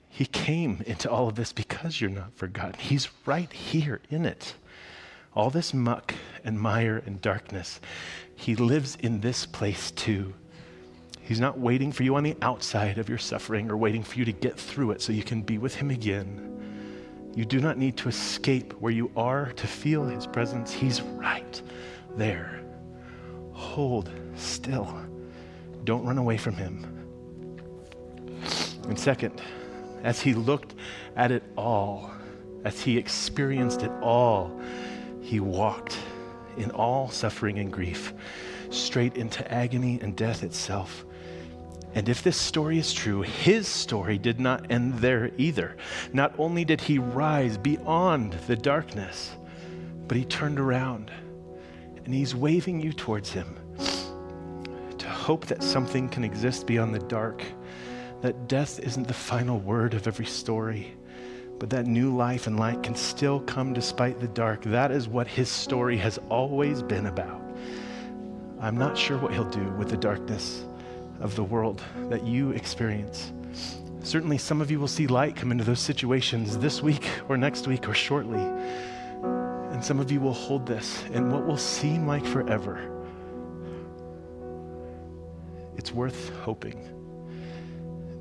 He 0.09 0.24
came 0.24 0.82
into 0.87 1.11
all 1.11 1.28
of 1.28 1.34
this 1.34 1.53
because 1.53 2.01
you're 2.01 2.11
not 2.11 2.34
forgotten. 2.34 2.80
He's 2.80 3.09
right 3.26 3.53
here 3.53 4.01
in 4.09 4.24
it. 4.24 4.55
All 5.34 5.51
this 5.51 5.74
muck 5.74 6.14
and 6.43 6.59
mire 6.59 7.03
and 7.05 7.20
darkness, 7.20 7.80
He 8.34 8.57
lives 8.57 8.97
in 9.01 9.20
this 9.20 9.45
place 9.45 9.91
too. 9.91 10.32
He's 11.20 11.41
not 11.41 11.59
waiting 11.59 11.93
for 11.93 12.03
you 12.03 12.16
on 12.16 12.22
the 12.22 12.37
outside 12.41 12.99
of 12.99 13.09
your 13.09 13.18
suffering 13.18 13.70
or 13.70 13.76
waiting 13.76 14.03
for 14.03 14.18
you 14.18 14.24
to 14.24 14.32
get 14.32 14.59
through 14.59 14.93
it 14.93 15.03
so 15.03 15.12
you 15.12 15.24
can 15.24 15.43
be 15.43 15.59
with 15.59 15.74
Him 15.74 15.91
again. 15.91 16.56
You 17.37 17.45
do 17.45 17.61
not 17.61 17.76
need 17.76 17.99
to 17.99 18.09
escape 18.09 18.72
where 18.80 18.93
you 18.93 19.11
are 19.14 19.53
to 19.53 19.66
feel 19.66 20.07
his 20.07 20.26
presence. 20.26 20.72
He's 20.72 21.03
right 21.03 21.61
there. 22.16 22.62
Hold 23.53 24.11
still. 24.34 24.99
Don't 25.84 26.07
run 26.07 26.16
away 26.16 26.39
from 26.39 26.55
him. 26.55 26.84
And 28.89 28.99
second, 28.99 29.43
as 30.03 30.20
he 30.20 30.32
looked 30.32 30.74
at 31.14 31.30
it 31.30 31.43
all, 31.57 32.11
as 32.64 32.80
he 32.80 32.97
experienced 32.97 33.82
it 33.82 33.93
all, 34.01 34.59
he 35.20 35.39
walked 35.39 35.99
in 36.57 36.70
all 36.70 37.11
suffering 37.11 37.59
and 37.59 37.70
grief 37.70 38.14
straight 38.70 39.16
into 39.16 39.53
agony 39.53 40.01
and 40.01 40.16
death 40.16 40.43
itself. 40.43 41.06
And 41.97 42.11
if 42.11 42.22
this 42.22 42.36
story 42.36 42.78
is 42.78 42.92
true, 42.92 43.22
his 43.22 43.66
story 43.66 44.18
did 44.18 44.38
not 44.38 44.70
end 44.70 44.99
there 44.99 45.30
either. 45.38 45.78
Not 46.12 46.34
only 46.38 46.62
did 46.62 46.78
he 46.78 46.99
rise 46.99 47.57
beyond 47.57 48.34
the 48.47 48.55
darkness, 48.55 49.34
but 50.07 50.18
he 50.18 50.26
turned 50.26 50.61
around 50.61 51.11
and 52.05 52.14
he's 52.14 52.34
waving 52.34 52.82
you 52.82 52.92
towards 52.92 53.32
him 53.32 53.57
to 54.99 55.09
hope 55.09 55.47
that 55.47 55.62
something 55.62 56.11
can 56.11 56.22
exist 56.22 56.66
beyond 56.66 56.94
the 56.94 56.99
dark, 56.99 57.42
that 58.20 58.47
death 58.47 58.78
isn't 58.80 59.09
the 59.09 59.14
final 59.14 59.59
word 59.59 59.94
of 59.94 60.07
every 60.07 60.26
story, 60.26 60.94
but 61.59 61.70
that 61.70 61.86
new 61.86 62.14
life 62.14 62.47
and 62.47 62.61
light 62.61 62.82
can 62.82 62.94
still 62.94 63.40
come 63.40 63.72
despite 63.72 64.20
the 64.20 64.28
dark. 64.28 64.62
That 64.64 64.90
is 64.90 65.09
what 65.09 65.26
his 65.26 65.49
story 65.49 65.97
has 65.97 66.18
always 66.28 66.82
been 66.82 67.07
about. 67.07 67.40
I'm 68.61 68.76
not 68.76 68.99
sure 68.99 69.16
what 69.16 69.32
he'll 69.32 69.49
do 69.49 69.70
with 69.78 69.88
the 69.88 69.97
darkness 69.97 70.66
of 71.21 71.37
the 71.37 71.45
world 71.45 71.83
that 72.09 72.27
you 72.27 72.51
experience. 72.51 73.33
Certainly, 74.03 74.39
some 74.39 74.61
of 74.61 74.71
you 74.71 74.79
will 74.79 74.89
see 74.89 75.07
light 75.07 75.35
come 75.35 75.51
into 75.51 75.64
those 75.64 75.81
situations 75.81 76.59
this 76.59 76.83
week 76.83 77.09
or 77.29 77.37
next 77.37 77.67
week 77.67 77.89
or 77.89 77.95
shortly. 77.95 78.43
And 79.73 79.85
some 79.85 79.99
of 79.99 80.12
you 80.12 80.21
will 80.21 80.33
hold 80.33 80.64
this 80.64 81.03
in 81.12 81.31
what 81.31 81.45
will 81.45 81.57
seem 81.57 82.07
like 82.07 82.25
forever. 82.25 82.93
It's 85.77 85.93
worth 85.93 86.31
hoping. 86.41 86.93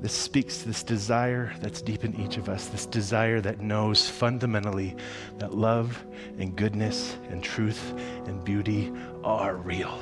This 0.00 0.12
speaks 0.12 0.58
to 0.58 0.68
this 0.68 0.82
desire 0.82 1.54
that's 1.60 1.80
deep 1.80 2.04
in 2.04 2.20
each 2.20 2.36
of 2.36 2.48
us, 2.48 2.66
this 2.66 2.86
desire 2.86 3.40
that 3.40 3.60
knows 3.60 4.08
fundamentally 4.08 4.94
that 5.38 5.54
love 5.54 6.04
and 6.38 6.54
goodness 6.54 7.16
and 7.30 7.42
truth 7.42 7.94
and 8.26 8.44
beauty 8.44 8.92
are 9.24 9.56
real. 9.56 9.98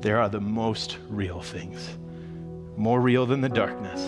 They 0.00 0.12
are 0.12 0.28
the 0.30 0.40
most 0.40 0.96
real 1.08 1.42
things, 1.42 1.98
more 2.76 3.00
real 3.00 3.26
than 3.26 3.42
the 3.42 3.50
darkness, 3.50 4.00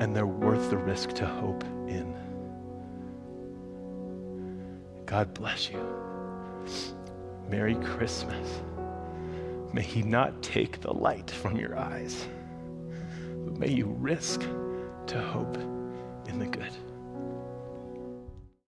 and 0.00 0.14
they're 0.16 0.26
worth 0.26 0.68
the 0.70 0.78
risk 0.78 1.12
to 1.14 1.26
hope 1.26 1.62
in. 1.86 2.12
God 5.06 5.32
bless 5.32 5.70
you. 5.70 5.80
Merry 7.48 7.76
Christmas. 7.76 8.62
May 9.72 9.82
He 9.82 10.02
not 10.02 10.42
take 10.42 10.80
the 10.80 10.92
light 10.92 11.30
from 11.30 11.56
your 11.56 11.78
eyes, 11.78 12.26
but 13.44 13.58
may 13.58 13.70
you 13.70 13.86
risk 13.86 14.40
to 15.06 15.20
hope 15.20 15.56
in 16.28 16.38
the 16.38 16.46
good. 16.46 16.72